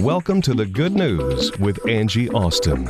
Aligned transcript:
Welcome 0.00 0.40
to 0.42 0.54
the 0.54 0.64
Good 0.64 0.92
News 0.94 1.50
with 1.58 1.88
Angie 1.88 2.28
Austin. 2.30 2.84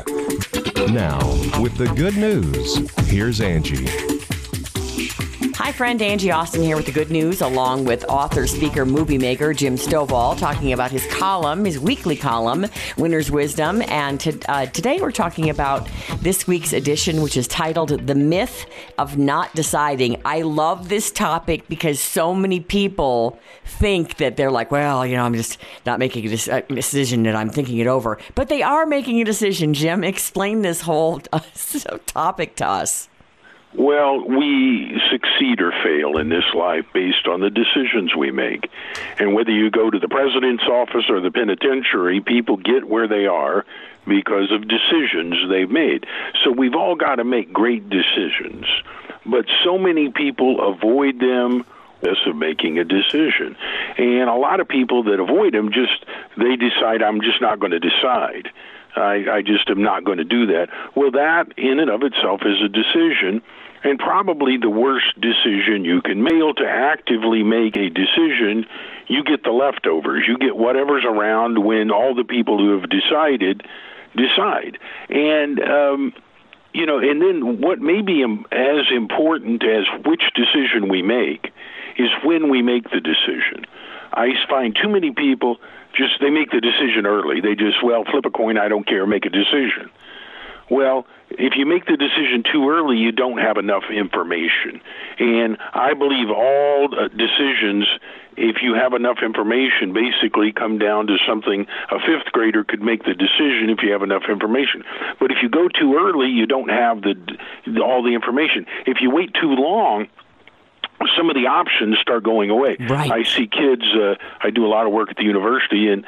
Now, 0.93 1.19
with 1.59 1.77
the 1.79 1.91
good 1.97 2.17
news, 2.17 2.91
here's 3.09 3.41
Angie. 3.41 4.08
Hi, 5.69 5.73
friend 5.73 6.01
Angie 6.01 6.31
Austin 6.31 6.63
here 6.63 6.77
with 6.77 6.87
the 6.87 6.93
good 6.93 7.11
news, 7.11 7.43
along 7.43 7.85
with 7.85 8.03
author, 8.09 8.47
speaker, 8.47 8.87
movie 8.87 9.19
maker 9.19 9.53
Jim 9.53 9.75
Stovall, 9.75 10.35
talking 10.39 10.73
about 10.73 10.91
his 10.91 11.05
column, 11.13 11.67
his 11.67 11.79
weekly 11.79 12.17
column, 12.17 12.65
Winner's 12.97 13.31
Wisdom. 13.31 13.83
And 13.83 14.19
to, 14.21 14.41
uh, 14.51 14.65
today 14.65 14.99
we're 14.99 15.13
talking 15.13 15.51
about 15.51 15.87
this 16.23 16.47
week's 16.47 16.73
edition, 16.73 17.21
which 17.21 17.37
is 17.37 17.47
titled 17.47 17.91
The 18.07 18.15
Myth 18.15 18.65
of 18.97 19.19
Not 19.19 19.55
Deciding. 19.55 20.23
I 20.25 20.41
love 20.41 20.89
this 20.89 21.11
topic 21.11 21.69
because 21.69 22.01
so 22.01 22.35
many 22.35 22.61
people 22.61 23.39
think 23.67 24.17
that 24.17 24.39
they're 24.39 24.51
like, 24.51 24.71
well, 24.71 25.05
you 25.05 25.17
know, 25.17 25.25
I'm 25.25 25.35
just 25.35 25.59
not 25.85 25.99
making 25.99 26.25
a 26.25 26.63
decision 26.63 27.27
and 27.27 27.37
I'm 27.37 27.51
thinking 27.51 27.77
it 27.77 27.87
over. 27.87 28.17
But 28.35 28.49
they 28.49 28.63
are 28.63 28.87
making 28.87 29.21
a 29.21 29.25
decision, 29.25 29.75
Jim. 29.75 30.03
Explain 30.03 30.63
this 30.63 30.81
whole 30.81 31.21
topic 32.07 32.57
to 32.57 32.67
us. 32.67 33.11
Well, 33.75 34.27
we 34.27 35.01
succeed 35.11 35.61
or 35.61 35.73
fail 35.83 36.17
in 36.17 36.31
this 36.31 36.45
life 36.55 36.87
based 36.95 37.27
on 37.27 37.41
the 37.41 37.51
decisions 37.51 38.15
we 38.17 38.31
make. 38.31 38.71
And 39.19 39.35
whether 39.35 39.51
you 39.51 39.71
go 39.71 39.91
to 39.91 39.99
the 39.99 40.09
president's 40.09 40.65
office 40.65 41.05
or 41.09 41.21
the 41.21 41.31
penitentiary, 41.31 42.21
people 42.21 42.57
get 42.57 42.89
where 42.89 43.07
they 43.07 43.27
are 43.27 43.67
because 44.07 44.51
of 44.53 44.67
decisions 44.67 45.37
they've 45.51 45.71
made. 45.71 46.07
So 46.43 46.51
we've 46.51 46.75
all 46.75 46.97
got 46.97 47.17
to 47.17 47.25
make 47.25 47.53
great 47.53 47.91
decisions. 47.91 48.65
But 49.27 49.45
so 49.63 49.77
many 49.77 50.11
people 50.11 50.75
avoid 50.75 51.21
them 51.21 51.67
as 52.03 52.17
of 52.27 52.37
making 52.37 52.79
a 52.79 52.85
decision. 52.85 53.57
And 53.99 54.31
a 54.31 54.35
lot 54.35 54.61
of 54.61 54.69
people 54.69 55.03
that 55.05 55.21
avoid 55.21 55.53
them 55.53 55.73
just 55.73 56.05
they 56.37 56.57
decide 56.57 57.03
I'm 57.03 57.21
just 57.21 57.41
not 57.41 57.61
going 57.61 57.73
to 57.73 57.81
decide. 57.81 58.49
I, 58.97 59.25
I 59.31 59.43
just 59.43 59.69
am 59.71 59.83
not 59.83 60.05
going 60.05 60.19
to 60.19 60.25
do 60.25 60.47
that. 60.47 60.69
Well, 60.95 61.11
that 61.13 61.53
in 61.57 61.79
and 61.81 61.91
of 61.91 62.03
itself 62.03 62.43
is 62.45 62.61
a 62.63 62.69
decision, 62.69 63.43
and 63.85 63.99
probably 63.99 64.57
the 64.57 64.71
worst 64.71 65.21
decision 65.21 65.85
you 65.85 66.03
can 66.03 66.23
make. 66.23 66.57
To 66.57 66.67
actively 66.67 67.43
make 67.43 67.77
a 67.77 67.91
decision, 67.91 68.67
you 69.07 69.25
get 69.25 69.45
the 69.45 69.51
leftovers. 69.51 70.25
You 70.27 70.39
get 70.39 70.57
whatever's 70.57 71.05
around 71.05 71.65
when 71.65 71.91
all 71.91 72.15
the 72.15 72.25
people 72.25 72.59
who 72.59 72.79
have 72.79 72.89
decided 72.91 73.63
decide. 74.17 74.79
And, 75.09 75.61
um, 75.61 76.15
you 76.73 76.87
know, 76.87 76.99
and 76.99 77.21
then 77.21 77.61
what 77.61 77.81
may 77.81 78.03
be 78.03 78.23
as 78.53 78.87
important 78.95 79.63
as 79.65 79.85
which 80.05 80.23
decision 80.35 80.89
we 80.89 81.03
make 81.03 81.53
is 81.97 82.09
when 82.25 82.51
we 82.51 82.63
make 82.63 82.85
the 82.91 83.01
decision. 83.01 83.65
I 84.13 84.31
find 84.49 84.77
too 84.81 84.89
many 84.89 85.13
people 85.13 85.59
just 85.99 86.21
they 86.21 86.31
make 86.31 86.51
the 86.51 86.61
decision 86.61 87.05
early. 87.05 87.41
They 87.41 87.55
just 87.55 87.83
well 87.83 88.05
flip 88.05 88.25
a 88.25 88.31
coin. 88.31 88.57
I 88.57 88.69
don't 88.69 88.87
care. 88.87 89.07
Make 89.07 89.27
a 89.27 89.31
decision. 89.31 89.91
Well, 90.71 91.07
if 91.31 91.55
you 91.57 91.67
make 91.67 91.87
the 91.87 91.97
decision 91.97 92.43
too 92.51 92.69
early, 92.69 92.97
you 92.97 93.13
don't 93.13 93.39
have 93.39 93.57
enough 93.57 93.85
information. 93.91 94.81
And 95.19 95.57
I 95.73 95.95
believe 95.95 96.31
all 96.31 96.89
uh, 96.93 97.09
decisions, 97.09 97.87
if 98.37 98.57
you 98.63 98.75
have 98.75 98.93
enough 98.93 99.19
information, 99.23 99.93
basically 99.93 100.53
come 100.53 100.79
down 100.79 101.07
to 101.07 101.17
something 101.27 101.67
a 101.91 101.99
fifth 102.01 102.33
grader 102.33 102.65
could 102.65 102.83
make 102.83 103.05
the 103.05 103.15
decision 103.15 103.71
if 103.71 103.83
you 103.83 103.93
have 103.93 104.03
enough 104.03 104.25
information. 104.29 104.85
But 105.19 105.31
if 105.31 105.39
you 105.43 105.49
go 105.49 105.69
too 105.69 105.97
early, 105.97 106.29
you 106.29 106.47
don't 106.47 106.71
have 106.71 107.03
the 107.03 107.17
all 107.83 108.03
the 108.03 108.15
information. 108.15 108.67
If 108.87 108.99
you 109.01 109.11
wait 109.11 109.33
too 109.35 109.53
long, 109.53 110.09
some 111.17 111.31
of 111.31 111.37
the 111.37 111.47
options 111.47 111.99
start 111.99 112.25
going 112.25 112.51
away. 112.51 112.77
Right. 112.81 113.11
I 113.11 113.23
see 113.23 113.47
kids. 113.47 113.83
Uh, 113.95 114.15
I 114.41 114.51
do 114.51 114.67
a 114.67 114.69
lot 114.69 114.87
of 114.87 114.93
work 114.93 115.11
at 115.11 115.17
the 115.17 115.25
university, 115.25 115.89
and 115.89 116.05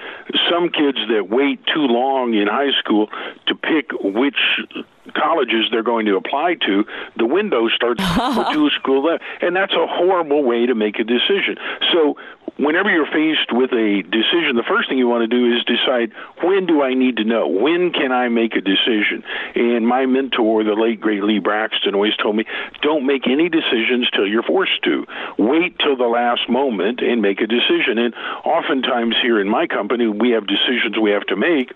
some 0.50 0.69
kids 0.69 0.98
that 1.08 1.28
wait 1.28 1.64
too 1.66 1.86
long 1.86 2.34
in 2.34 2.48
high 2.48 2.72
school 2.78 3.08
to 3.47 3.55
pick 3.55 3.91
which 4.00 4.38
colleges 5.14 5.66
they're 5.70 5.83
going 5.83 6.06
to 6.06 6.16
apply 6.16 6.56
to, 6.66 6.84
the 7.16 7.27
window 7.27 7.69
starts 7.69 8.00
to 8.14 8.66
a 8.66 8.71
school 8.78 9.00
and 9.41 9.56
that's 9.56 9.72
a 9.72 9.87
horrible 9.87 10.43
way 10.43 10.66
to 10.66 10.75
make 10.75 10.98
a 10.98 11.04
decision. 11.04 11.56
So 11.93 12.16
whenever 12.56 12.91
you're 12.91 13.06
faced 13.06 13.53
with 13.53 13.72
a 13.72 14.03
decision, 14.03 14.56
the 14.56 14.66
first 14.69 14.88
thing 14.88 14.99
you 14.99 15.09
want 15.09 15.28
to 15.28 15.28
do 15.28 15.56
is 15.56 15.65
decide 15.65 16.12
when 16.43 16.66
do 16.66 16.82
I 16.82 16.94
need 16.94 17.16
to 17.16 17.25
know? 17.25 17.49
When 17.49 17.93
can 17.93 18.12
I 18.12 18.28
make 18.28 18.54
a 18.54 18.60
decision? 18.60 19.25
And 19.54 19.87
my 19.87 20.06
mentor, 20.06 20.65
the 20.65 20.75
late 20.75 21.00
great 21.00 21.22
Lee 21.22 21.38
Braxton, 21.38 21.94
always 21.94 22.16
told 22.16 22.37
me, 22.37 22.44
don't 22.82 23.06
make 23.06 23.26
any 23.26 23.49
decisions 23.49 24.09
till 24.10 24.26
you're 24.26 24.43
forced 24.43 24.82
to. 24.84 25.06
Wait 25.38 25.78
till 25.78 25.97
the 25.97 26.04
last 26.04 26.49
moment 26.49 27.00
and 27.00 27.22
make 27.22 27.41
a 27.41 27.47
decision. 27.47 27.99
And 27.99 28.15
oftentimes 28.44 29.16
here 29.22 29.41
in 29.41 29.49
my 29.49 29.66
company, 29.66 30.06
we 30.06 30.31
have 30.31 30.47
decisions 30.47 30.99
we 31.00 31.10
have 31.10 31.26
to 31.26 31.37
make 31.37 31.72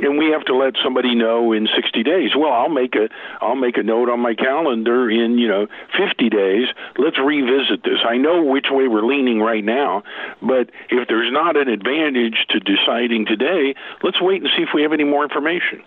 and 0.00 0.18
we 0.18 0.30
have 0.30 0.44
to 0.46 0.54
let 0.54 0.74
somebody 0.82 1.14
know 1.14 1.52
in 1.52 1.68
60 1.74 2.02
days. 2.02 2.30
Well, 2.36 2.52
I'll 2.52 2.68
make 2.68 2.94
a 2.94 3.08
I'll 3.40 3.56
make 3.56 3.76
a 3.76 3.82
note 3.82 4.08
on 4.08 4.20
my 4.20 4.34
calendar 4.34 5.10
in 5.10 5.38
you 5.38 5.48
know 5.48 5.66
50 5.96 6.30
days. 6.30 6.66
Let's 6.98 7.18
revisit 7.18 7.82
this. 7.84 8.00
I 8.06 8.16
know 8.16 8.42
which 8.42 8.66
way 8.70 8.88
we're 8.88 9.06
leaning 9.06 9.40
right 9.40 9.64
now, 9.64 10.02
but 10.42 10.70
if 10.90 11.08
there's 11.08 11.32
not 11.32 11.56
an 11.56 11.68
advantage 11.68 12.46
to 12.50 12.60
deciding 12.60 13.26
today, 13.26 13.74
let's 14.02 14.20
wait 14.20 14.42
and 14.42 14.50
see 14.56 14.62
if 14.62 14.70
we 14.74 14.82
have 14.82 14.92
any 14.92 15.04
more 15.04 15.22
information. 15.22 15.82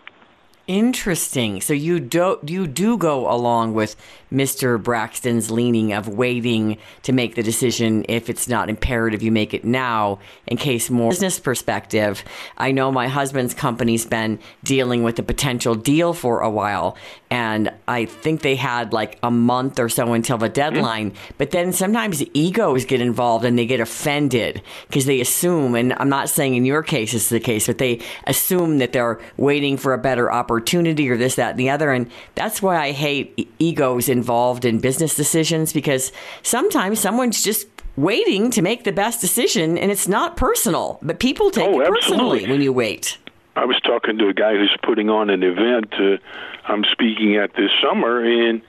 Interesting. 0.68 1.62
So 1.62 1.72
you 1.72 1.98
do 1.98 2.38
you 2.46 2.66
do 2.66 2.98
go 2.98 3.32
along 3.32 3.72
with 3.72 3.96
Mr. 4.30 4.80
Braxton's 4.80 5.50
leaning 5.50 5.94
of 5.94 6.08
waiting 6.08 6.76
to 7.04 7.12
make 7.14 7.36
the 7.36 7.42
decision 7.42 8.04
if 8.06 8.28
it's 8.28 8.46
not 8.46 8.68
imperative 8.68 9.22
you 9.22 9.32
make 9.32 9.54
it 9.54 9.64
now 9.64 10.18
in 10.46 10.58
case 10.58 10.90
more 10.90 11.08
business 11.08 11.40
perspective. 11.40 12.22
I 12.58 12.72
know 12.72 12.92
my 12.92 13.08
husband's 13.08 13.54
company's 13.54 14.04
been 14.04 14.38
dealing 14.62 15.02
with 15.02 15.18
a 15.18 15.22
potential 15.22 15.74
deal 15.74 16.12
for 16.12 16.40
a 16.40 16.50
while 16.50 16.98
and 17.30 17.72
I 17.86 18.04
think 18.04 18.42
they 18.42 18.56
had 18.56 18.92
like 18.92 19.18
a 19.22 19.30
month 19.30 19.78
or 19.78 19.88
so 19.88 20.12
until 20.12 20.36
the 20.36 20.50
deadline. 20.50 21.12
Mm-hmm. 21.12 21.34
But 21.38 21.50
then 21.52 21.72
sometimes 21.72 22.22
egos 22.34 22.84
get 22.84 23.00
involved 23.00 23.46
and 23.46 23.58
they 23.58 23.64
get 23.64 23.80
offended 23.80 24.60
because 24.86 25.06
they 25.06 25.22
assume 25.22 25.74
and 25.74 25.94
I'm 25.94 26.10
not 26.10 26.28
saying 26.28 26.56
in 26.56 26.66
your 26.66 26.82
case 26.82 27.14
it's 27.14 27.30
the 27.30 27.40
case, 27.40 27.68
but 27.68 27.78
they 27.78 28.02
assume 28.26 28.76
that 28.78 28.92
they're 28.92 29.18
waiting 29.38 29.78
for 29.78 29.94
a 29.94 29.98
better 29.98 30.30
opportunity 30.30 30.57
opportunity 30.58 31.08
or 31.08 31.16
this, 31.16 31.36
that, 31.36 31.50
and 31.50 31.60
the 31.60 31.70
other. 31.70 31.92
And 31.92 32.10
that's 32.34 32.60
why 32.60 32.76
I 32.76 32.90
hate 32.92 33.48
egos 33.58 34.08
involved 34.08 34.64
in 34.64 34.80
business 34.80 35.14
decisions 35.14 35.72
because 35.72 36.10
sometimes 36.42 36.98
someone's 36.98 37.44
just 37.44 37.66
waiting 37.96 38.50
to 38.50 38.62
make 38.62 38.84
the 38.84 38.92
best 38.92 39.20
decision 39.20 39.78
and 39.78 39.90
it's 39.90 40.08
not 40.08 40.36
personal, 40.36 40.98
but 41.02 41.20
people 41.20 41.50
take 41.50 41.68
oh, 41.68 41.80
it 41.80 41.88
personally 41.88 42.48
when 42.48 42.60
you 42.60 42.72
wait. 42.72 43.18
I 43.54 43.64
was 43.64 43.80
talking 43.80 44.18
to 44.18 44.28
a 44.28 44.34
guy 44.34 44.54
who's 44.54 44.76
putting 44.82 45.08
on 45.10 45.30
an 45.30 45.42
event 45.42 45.92
uh, 45.94 46.16
I'm 46.64 46.84
speaking 46.92 47.36
at 47.36 47.54
this 47.54 47.70
summer, 47.82 48.22
and 48.22 48.60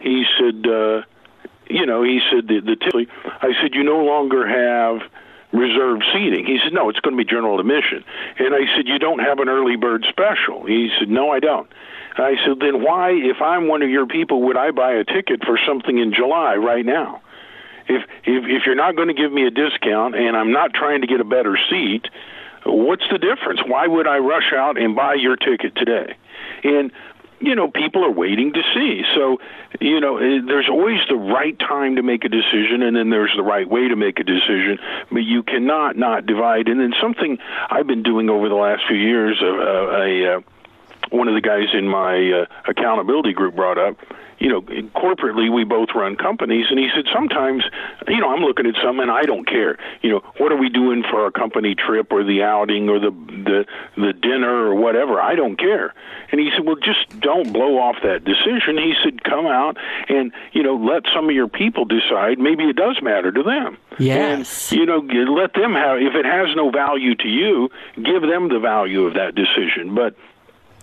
he 0.00 0.24
said, 0.38 0.66
uh, 0.66 1.02
you 1.68 1.84
know, 1.84 2.02
he 2.02 2.20
said 2.30 2.48
the, 2.48 2.60
the 2.60 3.06
I 3.42 3.52
said 3.60 3.74
you 3.74 3.84
no 3.84 4.02
longer 4.02 4.46
have 4.46 5.08
reserved 5.54 6.04
seating. 6.12 6.44
He 6.44 6.58
said, 6.62 6.72
no, 6.72 6.90
it's 6.90 7.00
going 7.00 7.16
to 7.16 7.24
be 7.24 7.28
general 7.28 7.60
admission. 7.60 8.04
And 8.38 8.54
I 8.54 8.66
said, 8.74 8.86
you 8.86 8.98
don't 8.98 9.20
have 9.20 9.38
an 9.38 9.48
early 9.48 9.76
bird 9.76 10.04
special. 10.08 10.66
He 10.66 10.90
said, 10.98 11.08
no, 11.08 11.30
I 11.30 11.38
don't. 11.38 11.70
I 12.16 12.34
said, 12.44 12.58
then 12.60 12.82
why, 12.82 13.10
if 13.10 13.40
I'm 13.40 13.68
one 13.68 13.82
of 13.82 13.88
your 13.88 14.06
people, 14.06 14.42
would 14.42 14.56
I 14.56 14.70
buy 14.70 14.92
a 14.92 15.04
ticket 15.04 15.44
for 15.44 15.58
something 15.66 15.96
in 15.98 16.12
July 16.12 16.56
right 16.56 16.84
now? 16.84 17.22
If 17.86 18.02
if 18.24 18.44
if 18.46 18.62
you're 18.64 18.74
not 18.74 18.96
going 18.96 19.08
to 19.08 19.14
give 19.14 19.30
me 19.30 19.46
a 19.46 19.50
discount 19.50 20.14
and 20.14 20.36
I'm 20.36 20.52
not 20.52 20.72
trying 20.72 21.02
to 21.02 21.06
get 21.06 21.20
a 21.20 21.24
better 21.24 21.58
seat, 21.68 22.08
what's 22.64 23.04
the 23.10 23.18
difference? 23.18 23.60
Why 23.66 23.86
would 23.86 24.06
I 24.06 24.18
rush 24.18 24.52
out 24.56 24.80
and 24.80 24.96
buy 24.96 25.14
your 25.14 25.36
ticket 25.36 25.76
today? 25.76 26.16
And 26.62 26.90
you 27.46 27.54
know, 27.54 27.70
people 27.70 28.04
are 28.04 28.10
waiting 28.10 28.52
to 28.52 28.62
see. 28.74 29.02
So, 29.14 29.38
you 29.80 30.00
know, 30.00 30.18
eh, 30.18 30.40
there's 30.46 30.68
always 30.68 31.00
the 31.08 31.16
right 31.16 31.58
time 31.58 31.96
to 31.96 32.02
make 32.02 32.24
a 32.24 32.28
decision, 32.28 32.82
and 32.82 32.96
then 32.96 33.10
there's 33.10 33.32
the 33.36 33.42
right 33.42 33.68
way 33.68 33.88
to 33.88 33.96
make 33.96 34.20
a 34.20 34.24
decision. 34.24 34.78
But 35.10 35.24
you 35.24 35.42
cannot 35.42 35.96
not 35.96 36.26
divide. 36.26 36.68
And 36.68 36.80
then 36.80 36.94
something 37.00 37.38
I've 37.70 37.86
been 37.86 38.02
doing 38.02 38.30
over 38.30 38.48
the 38.48 38.54
last 38.54 38.82
few 38.88 38.96
years, 38.96 39.38
uh, 39.42 39.46
uh 39.46 40.02
a, 40.04 40.36
uh, 40.36 40.40
one 41.10 41.28
of 41.28 41.34
the 41.34 41.40
guys 41.40 41.68
in 41.72 41.86
my 41.88 42.32
uh, 42.32 42.46
accountability 42.68 43.32
group 43.32 43.56
brought 43.56 43.78
up 43.78 43.96
you 44.38 44.48
know, 44.48 44.60
corporately 44.60 45.52
we 45.52 45.64
both 45.64 45.88
run 45.94 46.16
companies, 46.16 46.66
and 46.68 46.78
he 46.78 46.88
said 46.94 47.04
sometimes, 47.12 47.64
you 48.08 48.20
know, 48.20 48.30
I'm 48.30 48.42
looking 48.42 48.66
at 48.66 48.74
something 48.82 49.02
and 49.02 49.10
I 49.10 49.22
don't 49.22 49.46
care. 49.46 49.78
You 50.02 50.10
know, 50.10 50.22
what 50.38 50.52
are 50.52 50.56
we 50.56 50.68
doing 50.68 51.02
for 51.08 51.24
our 51.24 51.30
company 51.30 51.74
trip 51.74 52.12
or 52.12 52.24
the 52.24 52.42
outing 52.42 52.88
or 52.88 52.98
the 52.98 53.10
the 53.10 53.64
the 53.96 54.12
dinner 54.12 54.66
or 54.66 54.74
whatever? 54.74 55.20
I 55.20 55.34
don't 55.34 55.56
care. 55.56 55.94
And 56.30 56.40
he 56.40 56.50
said, 56.50 56.66
well, 56.66 56.76
just 56.76 57.20
don't 57.20 57.52
blow 57.52 57.78
off 57.78 57.96
that 58.02 58.24
decision. 58.24 58.76
He 58.76 58.94
said, 59.02 59.22
come 59.22 59.46
out 59.46 59.76
and 60.08 60.32
you 60.52 60.62
know 60.62 60.76
let 60.76 61.04
some 61.14 61.28
of 61.28 61.34
your 61.34 61.48
people 61.48 61.84
decide. 61.84 62.38
Maybe 62.38 62.64
it 62.64 62.76
does 62.76 63.00
matter 63.02 63.30
to 63.30 63.42
them. 63.42 63.78
Yes. 63.98 64.72
And, 64.72 64.80
you 64.80 64.86
know, 64.86 64.98
let 64.98 65.54
them 65.54 65.74
have. 65.74 65.98
If 65.98 66.14
it 66.14 66.24
has 66.24 66.54
no 66.56 66.70
value 66.70 67.14
to 67.14 67.28
you, 67.28 67.70
give 67.96 68.22
them 68.22 68.48
the 68.48 68.58
value 68.58 69.04
of 69.04 69.14
that 69.14 69.34
decision. 69.34 69.94
But 69.94 70.16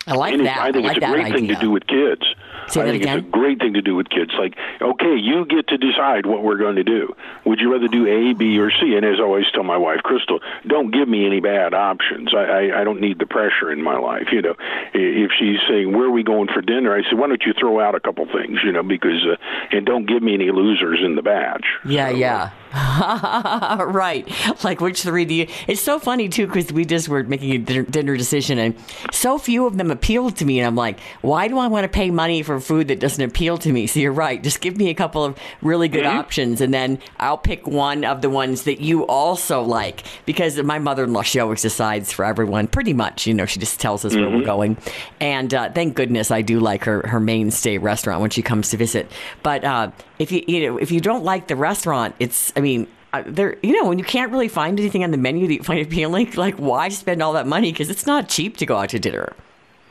I 0.08 0.16
like 0.16 0.34
and 0.34 0.46
that. 0.46 0.58
I 0.58 0.72
think 0.72 0.86
I 0.86 0.90
like 0.90 0.98
it's 0.98 1.06
a 1.06 1.10
great 1.10 1.34
thing 1.34 1.48
to 1.48 1.56
do 1.56 1.70
with 1.70 1.86
kids. 1.86 2.24
Say 2.68 2.82
I 2.82 2.86
think 2.86 3.04
again? 3.04 3.20
it's 3.20 3.28
a 3.28 3.30
great 3.30 3.60
thing 3.60 3.74
to 3.74 3.82
do 3.82 3.96
with 3.96 4.10
kids. 4.10 4.32
Like, 4.38 4.56
okay, 4.82 5.16
you 5.16 5.46
get 5.46 5.68
to 5.68 5.78
decide 5.78 6.26
what 6.26 6.44
we're 6.44 6.58
going 6.58 6.78
to 6.78 6.84
do. 6.84 7.16
Would 7.46 7.60
you 7.60 7.72
rather 7.72 7.88
do 7.88 8.08
A, 8.08 8.34
B, 8.34 8.58
or 8.60 8.72
C? 8.72 8.96
And 8.96 9.06
as 9.06 9.20
I 9.20 9.24
always 9.24 9.46
tell 9.54 9.64
my 9.64 9.78
wife, 9.78 10.00
Crystal, 10.04 10.40
don't 10.66 10.92
give 10.92 11.08
me 11.08 11.26
any 11.26 11.40
bad 11.40 11.74
options. 11.74 12.34
I, 12.34 12.44
I, 12.44 12.82
I 12.82 12.84
don't 12.84 13.02
need 13.02 13.20
the 13.20 13.26
pressure 13.26 13.72
in 13.72 13.84
my 13.84 13.98
life. 13.98 14.28
You 14.32 14.42
know, 14.42 14.56
if 14.94 15.32
she's 15.38 15.60
saying 15.68 15.96
where 15.96 16.06
are 16.08 16.12
we 16.12 16.24
going 16.24 16.48
for 16.48 16.62
dinner, 16.62 16.96
I 16.96 17.02
say, 17.04 17.16
why 17.16 17.28
don't 17.28 17.44
you 17.44 17.54
throw 17.54 17.80
out 17.80 17.94
a 17.94 18.00
couple 18.00 18.26
things? 18.26 18.60
You 18.64 18.72
know, 18.72 18.84
because 18.84 19.26
uh, 19.26 19.36
and 19.72 19.86
don't 19.86 20.08
give 20.08 20.24
me 20.24 20.34
any 20.34 20.52
losers 20.52 21.00
in 21.04 21.16
the 21.16 21.22
batch. 21.22 21.66
Yeah, 21.86 22.10
yeah. 22.10 22.52
right. 23.86 24.28
Like 24.64 24.82
which 24.82 25.04
three 25.04 25.26
do 25.26 25.34
you? 25.34 25.48
It's 25.68 25.82
so 25.82 26.00
funny 26.00 26.30
too 26.30 26.48
because 26.48 26.72
we 26.72 26.86
just 26.86 27.10
were 27.10 27.24
making 27.24 27.52
a 27.52 27.58
dinner, 27.58 27.84
dinner 27.84 28.18
decision 28.18 28.58
and 28.58 28.76
so 29.12 29.38
few 29.38 29.66
of 29.66 29.78
them 29.78 29.92
appealed 29.92 30.38
to 30.38 30.46
me, 30.46 30.60
and 30.60 30.68
I'm 30.68 30.76
like, 30.76 31.00
why 31.22 31.48
do 31.48 31.58
I 31.58 31.68
want 31.68 31.84
to 31.84 31.90
pay 31.90 32.12
money 32.12 32.44
for 32.44 32.60
food 32.60 32.88
that 32.90 33.00
doesn't 33.00 33.24
appeal 33.24 33.58
to 33.60 33.72
me? 33.72 33.88
So 33.88 34.00
you're 34.00 34.12
right. 34.12 34.42
Just 34.42 34.62
give 34.62 34.78
me 34.78 34.90
a 34.90 34.94
couple 34.94 35.24
of 35.24 35.38
really 35.62 35.88
good 35.88 36.02
Mm-hmm. 36.02 36.18
options, 36.20 36.62
and 36.62 36.74
then 36.74 36.98
I'll 37.20 37.38
pick 37.38 37.68
one 37.68 38.04
of 38.06 38.22
the 38.24 38.30
ones 38.30 38.64
that 38.64 38.82
you 38.82 39.06
also 39.06 39.62
like. 39.62 40.04
Because 40.26 40.58
my 40.64 40.80
mother-in-law, 40.80 41.22
she 41.22 41.40
always 41.40 41.62
decides 41.62 42.12
for 42.12 42.26
everyone, 42.26 42.68
pretty 42.68 42.94
much. 42.94 43.28
You 43.28 43.36
know, 43.36 43.46
she 43.46 43.60
just 43.60 43.80
tells 43.80 44.04
us 44.04 44.16
where 44.16 44.26
Mm-hmm. 44.26 44.38
we're 44.38 44.46
going, 44.46 44.78
and 45.20 45.54
uh, 45.54 45.70
thank 45.72 45.96
goodness 45.96 46.32
I 46.32 46.42
do 46.42 46.60
like 46.60 46.86
her 46.86 47.06
her 47.08 47.20
mainstay 47.20 47.78
restaurant 47.78 48.22
when 48.22 48.30
she 48.32 48.42
comes 48.42 48.70
to 48.72 48.78
visit. 48.78 49.12
But 49.44 49.64
uh, 49.64 49.92
if 50.18 50.32
you 50.32 50.44
you 50.48 50.68
know 50.72 50.78
if 50.78 50.92
you 50.92 51.00
don't 51.02 51.24
like 51.24 51.48
the 51.48 51.56
restaurant, 51.56 52.16
it's 52.20 52.52
I 52.62 52.64
mean. 52.64 52.88
Uh, 53.14 53.24
there, 53.26 53.58
you 53.62 53.74
know, 53.74 53.90
when 53.90 54.00
you 54.00 54.06
can't 54.06 54.32
really 54.32 54.48
find 54.48 54.80
anything 54.80 55.04
on 55.04 55.12
the 55.12 55.18
menu 55.18 55.46
that 55.46 55.54
you 55.54 55.64
find 55.64 55.82
appealing, 55.82 56.32
like 56.38 56.56
why 56.56 56.88
spend 56.88 57.22
all 57.22 57.34
that 57.34 57.46
money? 57.46 57.70
Because 57.70 57.90
it's 57.90 58.06
not 58.06 58.30
cheap 58.30 58.56
to 58.56 58.66
go 58.66 58.78
out 58.78 58.88
to 58.92 59.00
dinner. 59.00 59.34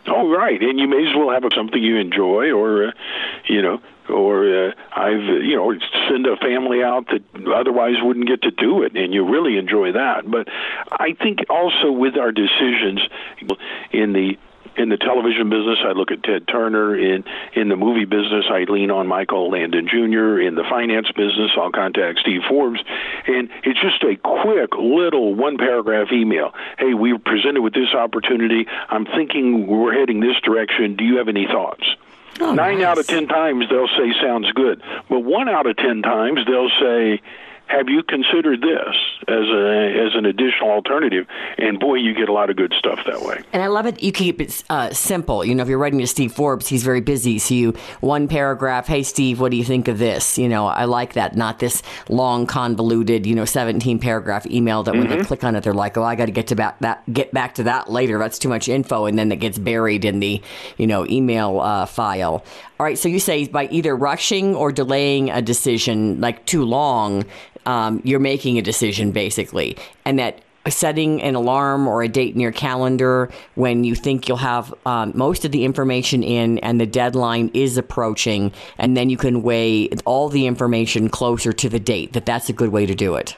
Oh, 0.06 0.30
right, 0.30 0.58
and 0.62 0.78
you 0.78 0.88
may 0.88 1.06
as 1.06 1.14
well 1.14 1.28
have 1.28 1.42
something 1.54 1.82
you 1.82 1.96
enjoy, 1.98 2.50
or 2.50 2.88
uh, 2.88 2.92
you 3.46 3.60
know, 3.60 3.78
or 4.08 4.68
uh, 4.68 4.72
I've 4.96 5.22
you 5.44 5.54
know 5.54 5.74
send 6.08 6.26
a 6.26 6.36
family 6.38 6.82
out 6.82 7.08
that 7.08 7.22
otherwise 7.54 7.96
wouldn't 8.00 8.26
get 8.26 8.40
to 8.42 8.50
do 8.50 8.82
it, 8.82 8.96
and 8.96 9.12
you 9.12 9.28
really 9.28 9.58
enjoy 9.58 9.92
that. 9.92 10.30
But 10.30 10.48
I 10.90 11.14
think 11.20 11.40
also 11.50 11.92
with 11.92 12.16
our 12.16 12.32
decisions 12.32 13.00
in 13.92 14.14
the 14.14 14.38
in 14.76 14.88
the 14.88 14.96
television 14.96 15.50
business, 15.50 15.78
I 15.84 15.92
look 15.92 16.10
at 16.10 16.22
Ted 16.22 16.46
Turner. 16.48 16.96
In 16.96 17.24
in 17.54 17.68
the 17.68 17.76
movie 17.76 18.04
business, 18.04 18.46
I 18.50 18.64
lean 18.64 18.90
on 18.90 19.06
Michael 19.06 19.50
Landon 19.50 19.88
Jr. 19.88 20.40
In 20.40 20.54
the 20.54 20.64
finance 20.68 21.08
business, 21.14 21.50
I'll 21.56 21.72
contact 21.72 22.20
Steve 22.20 22.42
Forbes, 22.48 22.80
and 23.26 23.50
it's 23.64 23.80
just 23.80 24.02
a 24.04 24.16
quick 24.16 24.74
little 24.78 25.34
one 25.34 25.58
paragraph 25.58 26.08
email. 26.12 26.52
Hey, 26.78 26.94
we 26.94 27.12
were 27.12 27.18
presented 27.18 27.62
with 27.62 27.74
this 27.74 27.94
opportunity. 27.94 28.66
I'm 28.88 29.06
thinking 29.06 29.66
we're 29.66 29.92
heading 29.92 30.20
this 30.20 30.36
direction. 30.42 30.96
Do 30.96 31.04
you 31.04 31.18
have 31.18 31.28
any 31.28 31.46
thoughts? 31.46 31.84
Oh, 32.40 32.54
Nine 32.54 32.78
nice. 32.78 32.86
out 32.86 32.98
of 32.98 33.06
ten 33.06 33.26
times 33.28 33.66
they'll 33.68 33.88
say 33.88 34.12
sounds 34.22 34.50
good, 34.52 34.82
but 35.08 35.20
one 35.20 35.48
out 35.48 35.66
of 35.66 35.76
ten 35.76 36.00
times 36.00 36.40
they'll 36.46 36.70
say, 36.80 37.20
"Have 37.70 37.88
you 37.88 38.02
considered 38.02 38.60
this 38.60 38.94
as 39.28 39.46
a 39.48 40.04
as 40.06 40.14
an 40.14 40.26
additional 40.26 40.70
alternative?" 40.70 41.26
And 41.58 41.78
boy, 41.78 41.96
you 41.96 42.14
get 42.14 42.28
a 42.28 42.32
lot 42.32 42.50
of 42.50 42.56
good 42.56 42.74
stuff 42.78 42.98
that 43.06 43.22
way. 43.22 43.42
And 43.52 43.62
I 43.62 43.68
love 43.68 43.86
it. 43.86 44.02
You 44.02 44.12
keep 44.12 44.40
it 44.40 44.62
uh, 44.68 44.90
simple. 44.92 45.44
You 45.44 45.54
know, 45.54 45.62
if 45.62 45.68
you're 45.68 45.78
writing 45.78 46.00
to 46.00 46.06
Steve 46.06 46.32
Forbes, 46.32 46.68
he's 46.68 46.82
very 46.82 47.00
busy. 47.00 47.38
So 47.38 47.54
you 47.54 47.72
one 48.00 48.28
paragraph. 48.28 48.86
Hey, 48.86 49.02
Steve, 49.02 49.40
what 49.40 49.50
do 49.50 49.56
you 49.56 49.64
think 49.64 49.88
of 49.88 49.98
this? 49.98 50.38
You 50.38 50.48
know, 50.48 50.66
I 50.66 50.84
like 50.84 51.14
that. 51.14 51.36
Not 51.36 51.58
this 51.58 51.82
long, 52.08 52.46
convoluted, 52.46 53.26
you 53.26 53.34
know, 53.34 53.44
17 53.44 53.98
paragraph 53.98 54.46
email 54.46 54.82
that 54.82 54.94
when 54.94 55.08
they 55.08 55.22
click 55.22 55.44
on 55.44 55.54
it, 55.56 55.62
they're 55.62 55.72
like, 55.72 55.96
oh, 55.96 56.02
I 56.02 56.16
got 56.16 56.26
to 56.26 56.32
get 56.32 56.48
to 56.48 56.56
back 56.56 56.78
that 56.80 57.10
get 57.12 57.32
back 57.32 57.54
to 57.54 57.62
that 57.64 57.90
later. 57.90 58.18
That's 58.18 58.38
too 58.38 58.48
much 58.48 58.68
info, 58.68 59.06
and 59.06 59.18
then 59.18 59.30
it 59.30 59.36
gets 59.36 59.58
buried 59.58 60.04
in 60.04 60.20
the 60.20 60.42
you 60.76 60.86
know 60.86 61.06
email 61.06 61.60
uh, 61.60 61.86
file. 61.86 62.44
All 62.78 62.84
right. 62.84 62.98
So 62.98 63.08
you 63.08 63.20
say 63.20 63.46
by 63.46 63.66
either 63.66 63.94
rushing 63.94 64.54
or 64.54 64.72
delaying 64.72 65.30
a 65.30 65.42
decision 65.42 66.20
like 66.20 66.46
too 66.46 66.64
long, 66.64 67.26
um, 67.66 68.00
you're 68.04 68.20
making 68.20 68.58
a 68.58 68.62
decision 68.62 69.12
basically, 69.12 69.76
and 70.04 70.18
that 70.18 70.40
setting 70.68 71.22
an 71.22 71.34
alarm 71.34 71.88
or 71.88 72.02
a 72.02 72.08
date 72.08 72.34
in 72.34 72.40
your 72.40 72.52
calendar 72.52 73.30
when 73.54 73.82
you 73.82 73.94
think 73.94 74.28
you'll 74.28 74.36
have 74.36 74.74
um, 74.84 75.12
most 75.14 75.44
of 75.44 75.52
the 75.52 75.64
information 75.64 76.22
in 76.22 76.58
and 76.58 76.78
the 76.78 76.86
deadline 76.86 77.50
is 77.54 77.78
approaching 77.78 78.52
and 78.76 78.96
then 78.96 79.08
you 79.08 79.16
can 79.16 79.42
weigh 79.42 79.88
all 80.04 80.28
the 80.28 80.46
information 80.46 81.08
closer 81.08 81.52
to 81.52 81.68
the 81.70 81.80
date 81.80 82.12
that 82.12 82.26
that's 82.26 82.50
a 82.50 82.52
good 82.52 82.68
way 82.68 82.84
to 82.84 82.94
do 82.94 83.14
it 83.14 83.36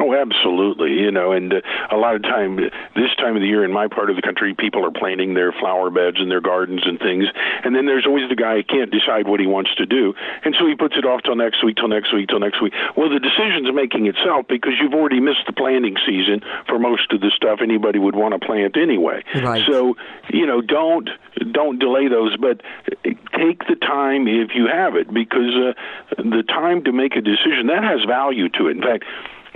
Oh, 0.00 0.14
absolutely. 0.14 0.92
You 0.94 1.10
know, 1.10 1.32
and 1.32 1.52
uh, 1.52 1.60
a 1.90 1.96
lot 1.96 2.16
of 2.16 2.22
time, 2.22 2.56
this 2.56 3.12
time 3.18 3.36
of 3.36 3.42
the 3.42 3.48
year 3.48 3.64
in 3.64 3.72
my 3.72 3.86
part 3.86 4.08
of 4.08 4.16
the 4.16 4.22
country, 4.22 4.54
people 4.54 4.84
are 4.86 4.90
planting 4.90 5.34
their 5.34 5.52
flower 5.52 5.90
beds 5.90 6.16
and 6.18 6.30
their 6.30 6.40
gardens 6.40 6.82
and 6.86 6.98
things. 6.98 7.26
And 7.64 7.76
then 7.76 7.84
there's 7.84 8.06
always 8.06 8.28
the 8.30 8.36
guy 8.36 8.56
who 8.56 8.64
can't 8.64 8.90
decide 8.90 9.28
what 9.28 9.40
he 9.40 9.46
wants 9.46 9.74
to 9.76 9.84
do. 9.84 10.14
And 10.42 10.56
so 10.58 10.66
he 10.66 10.74
puts 10.74 10.96
it 10.96 11.04
off 11.04 11.20
till 11.22 11.36
next 11.36 11.62
week, 11.62 11.76
till 11.76 11.88
next 11.88 12.14
week, 12.14 12.28
till 12.28 12.40
next 12.40 12.62
week. 12.62 12.72
Well, 12.96 13.10
the 13.10 13.20
decision's 13.20 13.68
making 13.74 14.06
itself 14.06 14.46
because 14.48 14.72
you've 14.80 14.94
already 14.94 15.20
missed 15.20 15.44
the 15.46 15.52
planting 15.52 15.96
season 16.06 16.40
for 16.66 16.78
most 16.78 17.12
of 17.12 17.20
the 17.20 17.30
stuff 17.36 17.60
anybody 17.62 17.98
would 17.98 18.16
want 18.16 18.32
to 18.32 18.40
plant 18.40 18.78
anyway. 18.78 19.22
Right. 19.34 19.62
So, 19.68 19.96
you 20.32 20.46
know, 20.46 20.62
don't 20.62 21.10
don't 21.52 21.78
delay 21.78 22.08
those, 22.08 22.36
but 22.36 22.60
take 23.04 23.66
the 23.68 23.76
time 23.76 24.26
if 24.28 24.50
you 24.54 24.66
have 24.66 24.96
it 24.96 25.12
because 25.12 25.52
uh, 25.56 25.72
the 26.16 26.42
time 26.46 26.84
to 26.84 26.92
make 26.92 27.16
a 27.16 27.20
decision 27.20 27.68
that 27.68 27.84
has 27.84 28.00
value 28.06 28.48
to 28.50 28.68
it. 28.68 28.76
In 28.76 28.82
fact, 28.82 29.04